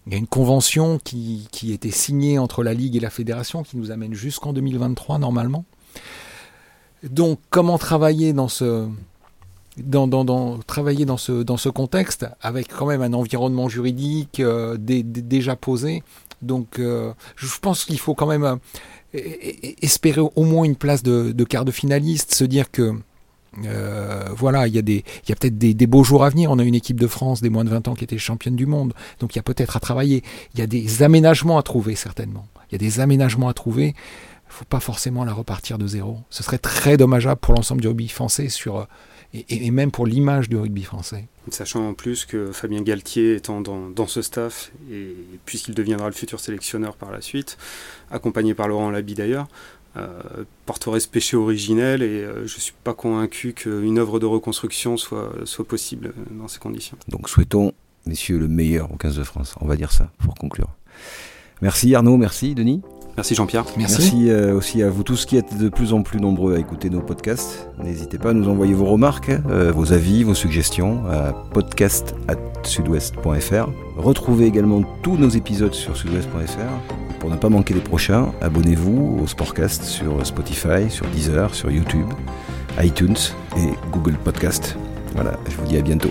il 0.07 0.13
y 0.13 0.15
a 0.15 0.19
une 0.19 0.27
convention 0.27 0.99
qui, 0.99 1.47
qui 1.53 1.71
était 1.71 1.91
signée 1.91 2.39
entre 2.39 2.63
la 2.63 2.73
Ligue 2.73 2.97
et 2.97 3.01
la 3.01 3.11
Fédération 3.11 3.63
qui 3.63 3.77
nous 3.77 3.91
amène 3.91 4.15
jusqu'en 4.15 4.55
2023 4.55 5.19
normalement. 5.19 5.67
Donc 7.03 7.41
comment 7.51 7.77
travailler 7.77 8.33
dans 8.33 8.49
ce, 8.49 8.89
dans, 9.77 10.59
travailler 10.67 11.05
dans 11.05 11.19
ce, 11.19 11.43
dans 11.43 11.59
ce 11.59 11.69
contexte 11.69 12.27
avec 12.41 12.69
quand 12.69 12.87
même 12.87 13.03
un 13.03 13.13
environnement 13.13 13.69
juridique 13.69 14.41
euh, 14.41 14.77
déjà 14.79 15.57
posé? 15.57 16.03
Donc 16.41 16.79
euh, 16.79 17.13
je 17.37 17.47
pense 17.61 17.85
qu'il 17.85 17.99
faut 17.99 18.15
quand 18.15 18.27
même 18.27 18.45
euh, 18.45 18.59
espérer 19.83 20.21
au 20.21 20.45
moins 20.45 20.65
une 20.65 20.77
place 20.77 21.03
de, 21.03 21.45
quart 21.45 21.65
de 21.65 21.71
finaliste, 21.71 22.35
se 22.35 22.45
dire 22.45 22.71
que 22.71 22.95
voilà, 24.37 24.67
il 24.67 24.75
y 24.75 24.79
a, 24.79 25.33
a 25.33 25.37
peut-être 25.37 25.59
des, 25.59 25.87
beaux 25.87 26.05
jours 26.05 26.25
à 26.25 26.31
venir. 26.31 26.51
On 26.51 26.59
a 26.59 26.65
une 26.65 26.75
équipe 26.75 27.01
de 27.01 27.07
France 27.07 27.41
des 27.41 27.51
moins 27.51 27.65
de 27.65 27.71
20 27.71 27.89
ans 27.89 27.95
qui 27.95 28.05
était 28.05 28.19
championne 28.19 28.57
du 28.57 28.67
monde. 28.67 28.95
Donc 29.21 29.35
il 29.35 29.39
y 29.39 29.41
a 29.41 29.43
peut-être 29.43 29.77
à 29.77 29.81
travailler. 29.81 30.23
Il 30.55 30.61
y 30.61 30.63
a 30.63 30.67
des 30.67 31.03
aménagements 31.03 31.59
à 31.59 31.63
trouver, 31.63 31.95
certainement. 31.95 32.47
Il 32.71 32.73
y 32.73 32.77
a 32.77 32.79
des 32.79 33.01
aménagements 33.01 33.49
à 33.49 33.55
trouver. 33.55 33.89
Il 33.89 34.51
ne 34.51 34.55
faut 34.55 34.65
pas 34.65 34.81
forcément 34.81 35.25
la 35.25 35.33
repartir 35.33 35.79
de 35.79 35.87
zéro. 35.87 36.21
Ce 36.31 36.43
serait 36.43 36.59
très 36.59 36.97
dommageable 36.97 37.41
pour 37.41 37.55
l'ensemble 37.55 37.81
du 37.81 37.89
rugby 37.89 38.09
français 38.09 38.49
sur 38.49 38.87
et, 39.35 39.71
même 39.71 39.91
pour 39.91 40.07
l'image 40.07 40.49
du 40.49 40.57
rugby 40.57 40.83
français. 40.85 41.27
Sachant 41.51 41.89
en 41.89 41.95
plus 41.95 42.25
que 42.25 42.51
Fabien 42.53 42.83
Galtier 42.83 43.35
étant 43.35 43.61
dans, 43.61 44.07
ce 44.07 44.23
staff, 44.23 44.71
et 44.91 45.15
puisqu'il 45.45 45.75
deviendra 45.75 46.07
le 46.07 46.15
futur 46.15 46.41
sélectionneur 46.41 46.97
par 46.97 47.11
la 47.11 47.21
suite, 47.21 47.59
accompagné 48.11 48.55
par 48.55 48.69
Laurent 48.69 48.91
Labi 48.91 49.15
d'ailleurs, 49.15 49.49
euh, 49.99 50.45
porterait 50.67 51.01
ce 51.01 51.09
péché 51.09 51.37
originel 51.37 52.03
et 52.03 52.25
euh, 52.25 52.47
je 52.47 52.57
ne 52.57 52.61
suis 52.61 52.75
pas 52.85 52.95
convaincu 52.95 53.53
qu'une 53.53 53.99
œuvre 53.99 54.21
de 54.21 54.27
reconstruction 54.27 54.97
soit, 54.97 55.33
soit 55.45 55.67
possible 55.67 56.13
dans 56.31 56.49
ces 56.49 56.59
conditions. 56.59 56.97
Donc 57.09 57.29
souhaitons, 57.29 57.73
messieurs, 58.07 58.39
le 58.39 58.49
meilleur 58.49 58.93
au 58.93 58.97
15 58.97 59.17
de 59.17 59.25
France. 59.25 59.55
On 59.61 59.67
va 59.67 59.77
dire 59.77 59.93
ça 59.93 60.11
pour 60.19 60.35
conclure. 60.35 60.69
Merci 61.61 61.95
Arnaud, 61.95 62.17
merci 62.17 62.55
Denis. 62.55 62.83
Merci 63.19 63.35
Jean-Pierre. 63.35 63.65
Merci, 63.77 64.31
euh, 64.31 64.55
aussi 64.55 64.81
à 64.81 64.89
vous 64.91 65.03
tous 65.03 65.27
qui 65.27 65.37
êtes 65.37 65.59
de 65.59 65.69
plus 65.69 65.93
en 65.93 66.03
plus 66.03 66.21
nombreux 66.21 66.55
à 66.55 66.61
écouter 66.61 66.89
nos 66.89 67.01
podcasts. 67.01 67.69
N'hésitez 67.83 68.17
pas 68.17 68.31
à 68.31 68.33
nous 68.33 68.49
envoyer 68.49 68.75
vos 68.75 68.85
remarques, 68.85 69.33
euh, 69.51 69.73
vos 69.73 69.93
avis, 69.93 70.23
vos 70.23 70.35
suggestions 70.35 71.05
à 71.11 71.33
podcast@sudouest.fr. 71.53 73.69
Retrouvez 73.97 74.47
également 74.47 74.85
tous 75.03 75.17
nos 75.17 75.31
épisodes 75.31 75.75
sur 75.75 75.97
sudouest.fr. 75.97 77.08
Pour 77.20 77.31
ne 77.31 77.37
pas 77.37 77.48
manquer 77.48 77.74
les 77.74 77.81
prochains, 77.81 78.33
abonnez-vous 78.40 79.20
au 79.22 79.26
Sportcast 79.26 79.83
sur 79.83 80.24
Spotify, 80.24 80.88
sur 80.88 81.07
Deezer, 81.07 81.54
sur 81.54 81.70
YouTube, 81.70 82.07
iTunes 82.81 83.16
et 83.57 83.70
Google 83.90 84.14
Podcast. 84.14 84.76
Voilà, 85.14 85.33
je 85.48 85.57
vous 85.57 85.66
dis 85.66 85.76
à 85.76 85.83
bientôt. 85.83 86.11